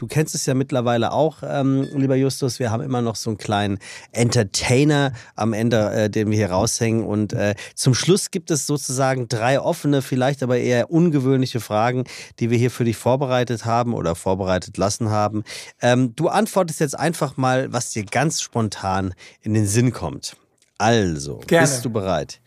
Du 0.00 0.06
kennst 0.06 0.34
es 0.34 0.46
ja 0.46 0.54
mittlerweile 0.54 1.12
auch, 1.12 1.42
ähm, 1.46 1.86
lieber 1.94 2.16
Justus. 2.16 2.58
Wir 2.58 2.70
haben 2.70 2.82
immer 2.82 3.02
noch 3.02 3.16
so 3.16 3.28
einen 3.28 3.36
kleinen 3.36 3.78
Entertainer 4.12 5.12
am 5.36 5.52
Ende, 5.52 5.90
äh, 5.90 6.08
den 6.08 6.30
wir 6.30 6.38
hier 6.38 6.50
raushängen. 6.50 7.04
Und 7.04 7.34
äh, 7.34 7.54
zum 7.74 7.92
Schluss 7.92 8.30
gibt 8.30 8.50
es 8.50 8.66
sozusagen 8.66 9.28
drei 9.28 9.60
offene, 9.60 10.00
vielleicht 10.00 10.42
aber 10.42 10.56
eher 10.56 10.90
ungewöhnliche 10.90 11.60
Fragen, 11.60 12.04
die 12.38 12.48
wir 12.48 12.56
hier 12.56 12.70
für 12.70 12.84
dich 12.84 12.96
vorbereitet 12.96 13.66
haben 13.66 13.92
oder 13.92 14.14
vorbereitet 14.14 14.78
lassen 14.78 15.10
haben. 15.10 15.44
Ähm, 15.82 16.16
du 16.16 16.28
antwortest 16.28 16.80
jetzt 16.80 16.98
einfach 16.98 17.36
mal, 17.36 17.70
was 17.70 17.90
dir 17.90 18.06
ganz 18.06 18.40
spontan 18.40 19.12
in 19.42 19.52
den 19.52 19.66
Sinn 19.66 19.92
kommt. 19.92 20.34
Also, 20.78 21.40
Gerne. 21.46 21.66
bist 21.66 21.84
du 21.84 21.90
bereit? 21.90 22.40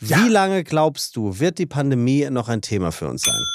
Wie 0.00 0.10
ja. 0.10 0.26
lange 0.26 0.64
glaubst 0.64 1.14
du, 1.14 1.38
wird 1.38 1.58
die 1.58 1.66
Pandemie 1.66 2.28
noch 2.30 2.48
ein 2.48 2.62
Thema 2.62 2.90
für 2.90 3.06
uns 3.06 3.22
sein? 3.22 3.46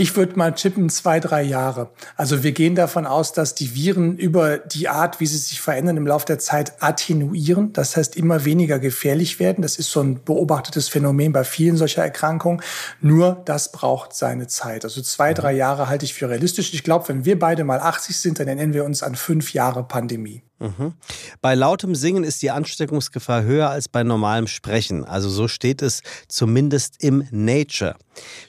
Ich 0.00 0.14
würde 0.14 0.38
mal 0.38 0.54
chippen 0.54 0.90
zwei, 0.90 1.18
drei 1.18 1.42
Jahre. 1.42 1.90
Also 2.16 2.44
wir 2.44 2.52
gehen 2.52 2.76
davon 2.76 3.04
aus, 3.04 3.32
dass 3.32 3.56
die 3.56 3.74
Viren 3.74 4.16
über 4.16 4.58
die 4.58 4.86
Art, 4.88 5.18
wie 5.18 5.26
sie 5.26 5.38
sich 5.38 5.60
verändern 5.60 5.96
im 5.96 6.06
Laufe 6.06 6.24
der 6.24 6.38
Zeit 6.38 6.74
attenuieren. 6.80 7.72
Das 7.72 7.96
heißt, 7.96 8.16
immer 8.16 8.44
weniger 8.44 8.78
gefährlich 8.78 9.40
werden. 9.40 9.62
Das 9.62 9.74
ist 9.74 9.90
so 9.90 10.00
ein 10.00 10.22
beobachtetes 10.22 10.88
Phänomen 10.88 11.32
bei 11.32 11.42
vielen 11.42 11.76
solcher 11.76 12.04
Erkrankungen. 12.04 12.62
Nur 13.00 13.42
das 13.44 13.72
braucht 13.72 14.14
seine 14.14 14.46
Zeit. 14.46 14.84
Also 14.84 15.02
zwei, 15.02 15.34
drei 15.34 15.52
Jahre 15.52 15.88
halte 15.88 16.04
ich 16.04 16.14
für 16.14 16.28
realistisch. 16.28 16.72
Ich 16.74 16.84
glaube, 16.84 17.08
wenn 17.08 17.24
wir 17.24 17.36
beide 17.36 17.64
mal 17.64 17.80
80 17.80 18.16
sind, 18.16 18.38
dann 18.38 18.46
erinnern 18.46 18.74
wir 18.74 18.84
uns 18.84 19.02
an 19.02 19.16
fünf 19.16 19.52
Jahre 19.52 19.82
Pandemie. 19.82 20.44
Mhm. 20.58 20.94
Bei 21.40 21.54
lautem 21.54 21.94
Singen 21.94 22.24
ist 22.24 22.42
die 22.42 22.50
Ansteckungsgefahr 22.50 23.42
höher 23.42 23.70
als 23.70 23.88
bei 23.88 24.02
normalem 24.02 24.48
Sprechen. 24.48 25.04
Also 25.04 25.28
so 25.28 25.46
steht 25.46 25.82
es 25.82 26.02
zumindest 26.28 27.02
im 27.02 27.26
Nature. 27.30 27.94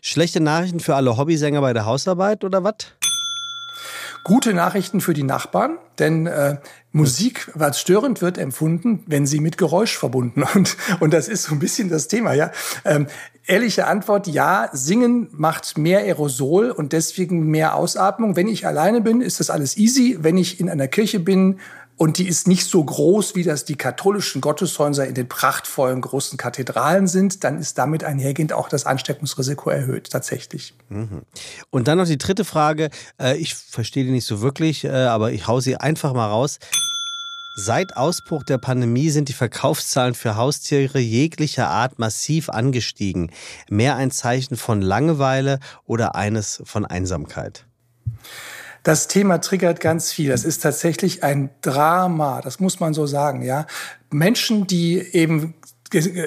Schlechte 0.02 0.39
Nachrichten 0.39 0.80
für 0.80 0.95
alle 0.95 1.17
Hobbysänger 1.17 1.62
bei 1.62 1.74
der 1.74 1.86
Hausarbeit 1.86 2.43
oder 2.43 2.63
was? 2.63 2.76
Gute 4.24 4.54
Nachrichten 4.54 5.02
für 5.02 5.13
die 5.13 5.24
Nachbarn, 5.24 5.78
denn 5.98 6.28
äh, 6.28 6.58
Musik 6.91 7.52
als 7.58 7.80
störend 7.80 8.22
wird 8.22 8.38
empfunden, 8.38 9.04
wenn 9.08 9.26
sie 9.26 9.39
mit 9.39 9.58
Geräusch 9.58 9.98
verbunden 9.98 10.43
und 10.56 10.76
und 11.00 11.13
das 11.13 11.28
ist 11.28 11.43
so 11.43 11.54
ein 11.54 11.60
bisschen 11.60 11.89
das 11.89 12.08
Thema, 12.08 12.34
ja. 12.34 12.52
Ähm, 12.84 13.08
ehrliche 13.48 13.88
Antwort: 13.88 14.28
Ja, 14.28 14.69
Singen 14.74 15.30
macht 15.32 15.78
mehr 15.78 16.00
Aerosol 16.00 16.72
und 16.72 16.91
deswegen 16.93 17.48
mehr 17.48 17.76
Ausatmung. 17.76 18.36
Wenn 18.36 18.48
ich 18.48 18.67
alleine 18.67 19.02
bin, 19.02 19.22
ist 19.22 19.39
das 19.39 19.50
alles 19.50 19.78
easy. 19.78 20.17
Wenn 20.19 20.38
ich 20.38 20.60
in 20.60 20.69
einer 20.69 20.88
Kirche 20.88 21.19
bin, 21.19 21.60
und 22.00 22.18
die 22.18 22.30
ist 22.30 22.48
nicht 22.48 22.66
so 22.66 22.82
groß, 22.82 23.36
wie 23.36 23.44
das 23.44 23.66
die 23.66 23.76
katholischen 23.76 24.40
Gotteshäuser 24.40 25.06
in 25.06 25.16
den 25.16 25.28
prachtvollen 25.28 26.00
großen 26.00 26.38
Kathedralen 26.38 27.08
sind, 27.08 27.44
dann 27.44 27.60
ist 27.60 27.78
damit 27.78 28.06
einhergehend 28.06 28.54
auch 28.54 28.70
das 28.70 28.86
Ansteckungsrisiko 28.86 29.70
erhöht, 29.70 30.10
tatsächlich. 30.10 30.74
Mhm. 30.88 31.24
Und 31.70 31.90
dann 31.90 31.98
noch 31.98 32.06
die 32.06 32.18
dritte 32.18 32.46
Frage. 32.46 32.90
Äh, 33.20 33.36
ich 33.36 33.54
verstehe 33.54 34.06
die 34.06 34.12
nicht 34.12 34.26
so 34.26 34.40
wirklich, 34.40 34.86
äh, 34.86 34.92
aber 34.92 35.34
ich 35.34 35.48
hau 35.48 35.60
sie 35.60 35.76
einfach 35.76 36.14
mal 36.14 36.28
raus. 36.28 36.60
Seit 37.56 37.98
Ausbruch 37.98 38.44
der 38.44 38.60
Pandemie 38.60 39.10
sind 39.10 39.28
die 39.28 39.34
Verkaufszahlen 39.34 40.16
für 40.16 40.38
Haustiere 40.38 41.00
jeglicher 41.00 41.68
Art 41.68 42.00
massiv 42.00 42.48
angestiegen. 42.48 43.30
Mehr 43.70 43.98
ein 43.98 44.12
Zeichen 44.12 44.56
von 44.56 44.82
Langeweile 44.82 45.60
oder 45.86 46.16
eines 46.16 46.62
von 46.64 46.86
Einsamkeit? 46.86 47.66
Das 48.84 49.08
Thema 49.08 49.39
triggert 49.39 49.80
ganz 49.80 50.12
viel. 50.12 50.30
Das 50.30 50.44
ist 50.44 50.63
tatsächlich 50.63 51.24
ein 51.24 51.50
Drama. 51.62 52.42
Das 52.42 52.60
muss 52.60 52.80
man 52.80 52.94
so 52.94 53.06
sagen, 53.06 53.42
ja. 53.42 53.65
Menschen, 54.10 54.68
die 54.68 55.00
eben 55.00 55.54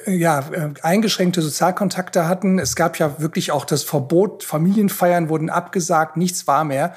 ja, 0.07 0.45
eingeschränkte 0.83 1.41
Sozialkontakte 1.41 2.29
hatten. 2.29 2.59
Es 2.59 2.77
gab 2.77 2.99
ja 2.99 3.21
wirklich 3.21 3.53
auch 3.53 3.65
das 3.65 3.85
Verbot, 3.85 4.45
Familienfeiern 4.45 5.29
wurden 5.29 5.51
abgesagt, 5.51 6.17
nichts 6.17 6.47
war 6.47 6.65
mehr. 6.65 6.95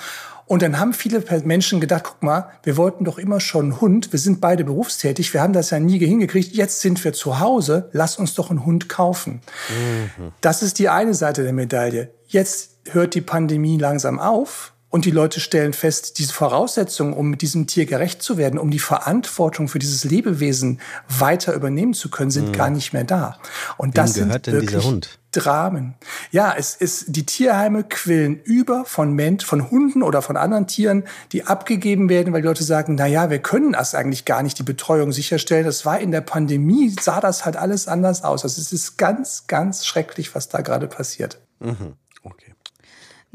Und 0.47 0.61
dann 0.61 0.79
haben 0.79 0.93
viele 0.93 1.23
Menschen 1.43 1.79
gedacht, 1.79 2.03
guck 2.03 2.21
mal, 2.21 2.49
wir 2.63 2.77
wollten 2.77 3.03
doch 3.03 3.17
immer 3.17 3.39
schon 3.39 3.65
einen 3.65 3.81
Hund, 3.81 4.11
wir 4.11 4.19
sind 4.19 4.41
beide 4.41 4.63
berufstätig, 4.63 5.33
wir 5.33 5.41
haben 5.41 5.53
das 5.53 5.71
ja 5.71 5.79
nie 5.79 5.97
hingekriegt, 5.97 6.55
jetzt 6.55 6.81
sind 6.81 7.03
wir 7.03 7.13
zu 7.13 7.39
Hause, 7.39 7.89
lass 7.93 8.17
uns 8.17 8.35
doch 8.35 8.51
einen 8.51 8.63
Hund 8.63 8.87
kaufen. 8.87 9.41
Mhm. 9.69 10.31
Das 10.41 10.61
ist 10.61 10.77
die 10.77 10.89
eine 10.89 11.15
Seite 11.15 11.41
der 11.41 11.53
Medaille. 11.53 12.11
Jetzt 12.27 12.77
hört 12.91 13.15
die 13.15 13.21
Pandemie 13.21 13.77
langsam 13.79 14.19
auf 14.19 14.74
und 14.95 15.03
die 15.03 15.11
Leute 15.11 15.41
stellen 15.41 15.73
fest, 15.73 16.19
diese 16.19 16.31
Voraussetzungen, 16.31 17.11
um 17.11 17.29
mit 17.29 17.41
diesem 17.41 17.67
Tier 17.67 17.85
gerecht 17.85 18.21
zu 18.21 18.37
werden, 18.37 18.57
um 18.57 18.71
die 18.71 18.79
Verantwortung 18.79 19.67
für 19.67 19.77
dieses 19.77 20.05
Lebewesen 20.05 20.79
weiter 21.09 21.53
übernehmen 21.53 21.93
zu 21.93 22.09
können, 22.09 22.31
sind 22.31 22.47
mhm. 22.47 22.53
gar 22.53 22.69
nicht 22.69 22.93
mehr 22.93 23.03
da. 23.03 23.37
Und 23.75 23.87
Wem 23.87 23.93
das 23.93 24.13
sind 24.13 24.47
wirklich 24.47 25.09
Dramen. 25.33 25.95
Ja, 26.31 26.55
es 26.57 26.75
ist, 26.75 27.07
die 27.09 27.25
Tierheime 27.25 27.83
quillen 27.83 28.39
über 28.39 28.85
von 28.85 29.11
Ment, 29.11 29.43
von 29.43 29.69
Hunden 29.69 30.01
oder 30.01 30.21
von 30.21 30.37
anderen 30.37 30.65
Tieren, 30.65 31.03
die 31.33 31.43
abgegeben 31.43 32.07
werden, 32.07 32.31
weil 32.31 32.41
die 32.41 32.47
Leute 32.47 32.63
sagen, 32.63 32.95
na 32.95 33.05
ja, 33.05 33.29
wir 33.29 33.39
können 33.39 33.73
das 33.73 33.95
eigentlich 33.95 34.23
gar 34.23 34.43
nicht, 34.43 34.57
die 34.59 34.63
Betreuung 34.63 35.11
sicherstellen. 35.11 35.65
Das 35.65 35.85
war 35.85 35.99
in 35.99 36.11
der 36.11 36.21
Pandemie, 36.21 36.95
sah 37.01 37.19
das 37.19 37.43
halt 37.43 37.57
alles 37.57 37.89
anders 37.89 38.23
aus. 38.23 38.43
Also 38.43 38.61
es 38.61 38.71
ist 38.71 38.97
ganz, 38.97 39.45
ganz 39.47 39.85
schrecklich, 39.85 40.33
was 40.35 40.47
da 40.47 40.61
gerade 40.61 40.87
passiert. 40.87 41.41
Mhm. 41.59 41.95
Okay. 42.23 42.54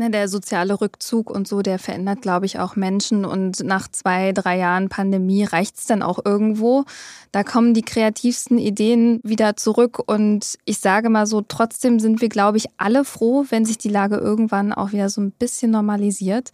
Ne, 0.00 0.10
der 0.10 0.28
soziale 0.28 0.80
Rückzug 0.80 1.28
und 1.28 1.46
so, 1.46 1.60
der 1.60 1.78
verändert, 1.78 2.22
glaube 2.22 2.46
ich, 2.46 2.58
auch 2.58 2.74
Menschen. 2.74 3.26
Und 3.26 3.62
nach 3.62 3.86
zwei, 3.86 4.32
drei 4.32 4.56
Jahren 4.56 4.88
Pandemie 4.88 5.44
reicht 5.44 5.76
es 5.76 5.84
dann 5.84 6.00
auch 6.00 6.18
irgendwo. 6.24 6.86
Da 7.32 7.44
kommen 7.44 7.74
die 7.74 7.82
kreativsten 7.82 8.56
Ideen 8.56 9.20
wieder 9.24 9.56
zurück. 9.56 10.02
Und 10.06 10.56
ich 10.64 10.78
sage 10.78 11.10
mal 11.10 11.26
so, 11.26 11.42
trotzdem 11.42 12.00
sind 12.00 12.22
wir, 12.22 12.30
glaube 12.30 12.56
ich, 12.56 12.64
alle 12.78 13.04
froh, 13.04 13.44
wenn 13.50 13.66
sich 13.66 13.76
die 13.76 13.90
Lage 13.90 14.16
irgendwann 14.16 14.72
auch 14.72 14.92
wieder 14.92 15.10
so 15.10 15.20
ein 15.20 15.32
bisschen 15.32 15.70
normalisiert. 15.70 16.50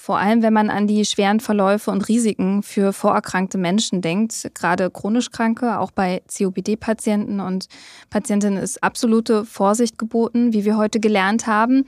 Vor 0.00 0.16
allem, 0.16 0.42
wenn 0.42 0.52
man 0.52 0.70
an 0.70 0.86
die 0.86 1.04
schweren 1.04 1.40
Verläufe 1.40 1.90
und 1.90 2.08
Risiken 2.08 2.62
für 2.62 2.92
vorerkrankte 2.92 3.58
Menschen 3.58 4.00
denkt, 4.00 4.48
gerade 4.54 4.90
chronisch 4.92 5.32
Kranke, 5.32 5.80
auch 5.80 5.90
bei 5.90 6.22
COPD-Patienten 6.32 7.40
und 7.40 7.66
Patientinnen 8.08 8.62
ist 8.62 8.82
absolute 8.84 9.44
Vorsicht 9.44 9.98
geboten, 9.98 10.52
wie 10.52 10.64
wir 10.64 10.76
heute 10.76 11.00
gelernt 11.00 11.48
haben. 11.48 11.84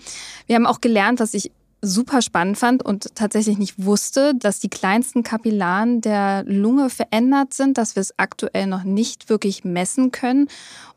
Wir 0.46 0.56
haben 0.56 0.66
auch 0.66 0.80
gelernt, 0.80 1.20
was 1.20 1.34
ich 1.34 1.52
super 1.82 2.20
spannend 2.20 2.58
fand 2.58 2.84
und 2.84 3.14
tatsächlich 3.14 3.58
nicht 3.58 3.84
wusste, 3.84 4.34
dass 4.34 4.60
die 4.60 4.68
kleinsten 4.68 5.22
Kapillaren 5.22 6.00
der 6.00 6.44
Lunge 6.46 6.90
verändert 6.90 7.54
sind, 7.54 7.78
dass 7.78 7.96
wir 7.96 8.02
es 8.02 8.18
aktuell 8.18 8.66
noch 8.66 8.84
nicht 8.84 9.30
wirklich 9.30 9.64
messen 9.64 10.12
können 10.12 10.48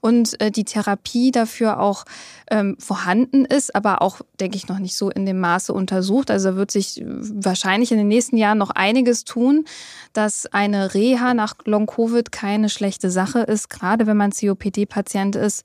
und 0.01 0.39
äh, 0.41 0.51
die 0.51 0.65
Therapie 0.65 1.31
dafür 1.31 1.79
auch 1.79 2.03
ähm, 2.51 2.75
vorhanden 2.79 3.45
ist, 3.45 3.73
aber 3.73 4.01
auch, 4.01 4.19
denke 4.39 4.57
ich, 4.57 4.67
noch 4.67 4.79
nicht 4.79 4.97
so 4.97 5.09
in 5.09 5.25
dem 5.25 5.39
Maße 5.39 5.73
untersucht. 5.73 6.29
Also 6.29 6.57
wird 6.57 6.71
sich 6.71 7.01
wahrscheinlich 7.05 7.91
in 7.91 7.97
den 7.97 8.09
nächsten 8.09 8.35
Jahren 8.35 8.57
noch 8.57 8.71
einiges 8.71 9.23
tun, 9.23 9.63
dass 10.11 10.45
eine 10.47 10.93
Reha 10.93 11.33
nach 11.33 11.55
Long-Covid 11.63 12.31
keine 12.33 12.69
schlechte 12.69 13.09
Sache 13.09 13.39
ist, 13.39 13.69
gerade 13.69 14.05
wenn 14.05 14.17
man 14.17 14.31
COPD-Patient 14.31 15.37
ist 15.37 15.63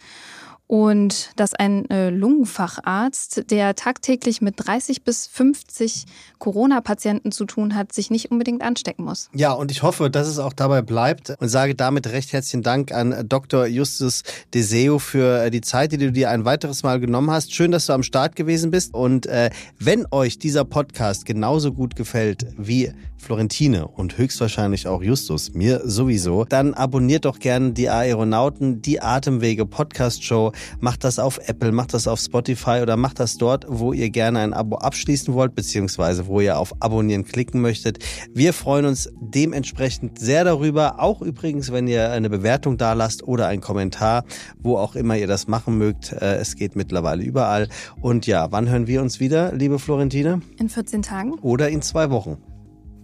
und 0.68 1.30
dass 1.36 1.54
ein 1.54 1.88
äh, 1.90 2.10
Lungenfacharzt, 2.10 3.50
der 3.50 3.74
tagtäglich 3.74 4.42
mit 4.42 4.54
30 4.58 5.02
bis 5.02 5.26
50 5.26 6.04
Corona-Patienten 6.38 7.32
zu 7.32 7.46
tun 7.46 7.74
hat, 7.74 7.92
sich 7.92 8.10
nicht 8.10 8.30
unbedingt 8.30 8.62
anstecken 8.62 9.04
muss. 9.04 9.30
Ja, 9.34 9.52
und 9.52 9.70
ich 9.70 9.82
hoffe, 9.82 10.10
dass 10.10 10.28
es 10.28 10.38
auch 10.38 10.52
dabei 10.52 10.82
bleibt 10.82 11.34
und 11.40 11.48
sage 11.48 11.74
damit 11.74 12.06
recht 12.08 12.34
herzlichen 12.34 12.62
Dank 12.62 12.92
an 12.92 13.26
Dr. 13.26 13.66
Justus 13.66 14.22
Deseo 14.52 14.98
für 14.98 15.44
äh, 15.44 15.50
die 15.50 15.62
Zeit, 15.62 15.92
die 15.92 15.96
du 15.96 16.12
dir 16.12 16.30
ein 16.30 16.44
weiteres 16.44 16.82
Mal 16.82 17.00
genommen 17.00 17.30
hast. 17.30 17.54
Schön, 17.54 17.70
dass 17.70 17.86
du 17.86 17.94
am 17.94 18.02
Start 18.02 18.36
gewesen 18.36 18.70
bist 18.70 18.92
und 18.92 19.24
äh, 19.24 19.48
wenn 19.78 20.06
euch 20.10 20.38
dieser 20.38 20.66
Podcast 20.66 21.24
genauso 21.24 21.72
gut 21.72 21.96
gefällt 21.96 22.46
wie 22.58 22.92
Florentine 23.18 23.88
und 23.88 24.16
höchstwahrscheinlich 24.16 24.86
auch 24.86 25.02
Justus, 25.02 25.52
mir 25.52 25.82
sowieso, 25.84 26.44
dann 26.44 26.74
abonniert 26.74 27.24
doch 27.24 27.38
gerne 27.38 27.72
die 27.72 27.88
Aeronauten, 27.88 28.80
die 28.80 29.00
Atemwege 29.02 29.66
Podcast 29.66 30.22
Show. 30.22 30.52
Macht 30.80 31.04
das 31.04 31.18
auf 31.18 31.38
Apple, 31.48 31.72
macht 31.72 31.94
das 31.94 32.06
auf 32.08 32.20
Spotify 32.20 32.80
oder 32.82 32.96
macht 32.96 33.20
das 33.20 33.36
dort, 33.36 33.66
wo 33.68 33.92
ihr 33.92 34.10
gerne 34.10 34.40
ein 34.40 34.52
Abo 34.52 34.76
abschließen 34.76 35.34
wollt, 35.34 35.54
beziehungsweise 35.54 36.26
wo 36.26 36.40
ihr 36.40 36.58
auf 36.58 36.74
Abonnieren 36.80 37.24
klicken 37.24 37.60
möchtet. 37.60 37.98
Wir 38.32 38.52
freuen 38.52 38.86
uns 38.86 39.10
dementsprechend 39.20 40.18
sehr 40.18 40.44
darüber. 40.44 41.00
Auch 41.00 41.22
übrigens, 41.22 41.72
wenn 41.72 41.86
ihr 41.88 42.10
eine 42.10 42.30
Bewertung 42.30 42.76
da 42.76 42.92
lasst 42.92 43.22
oder 43.22 43.46
einen 43.48 43.60
Kommentar, 43.60 44.24
wo 44.58 44.76
auch 44.76 44.94
immer 44.94 45.16
ihr 45.16 45.26
das 45.26 45.48
machen 45.48 45.78
mögt. 45.78 46.12
Äh, 46.12 46.36
es 46.36 46.56
geht 46.56 46.76
mittlerweile 46.76 47.22
überall. 47.22 47.68
Und 48.00 48.26
ja, 48.26 48.50
wann 48.50 48.68
hören 48.68 48.86
wir 48.86 49.02
uns 49.02 49.20
wieder, 49.20 49.52
liebe 49.54 49.78
Florentine? 49.78 50.40
In 50.58 50.68
14 50.68 51.02
Tagen. 51.02 51.34
Oder 51.40 51.68
in 51.68 51.82
zwei 51.82 52.10
Wochen. 52.10 52.38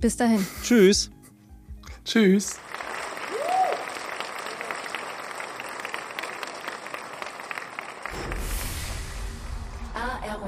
Bis 0.01 0.17
dahin. 0.17 0.47
Tschüss. 0.63 1.11
Tschüss. 2.05 2.57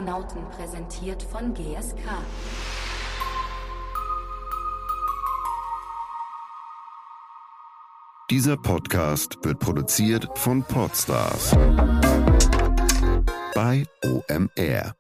Aeronauten 0.07 0.49
präsentiert 0.51 1.23
von 1.23 1.53
GSK. 1.53 1.99
Dieser 8.31 8.57
Podcast 8.57 9.39
wird 9.43 9.59
produziert 9.59 10.29
von 10.37 10.63
Podstars 10.63 11.57
bei 13.55 13.85
OMR. 14.05 14.95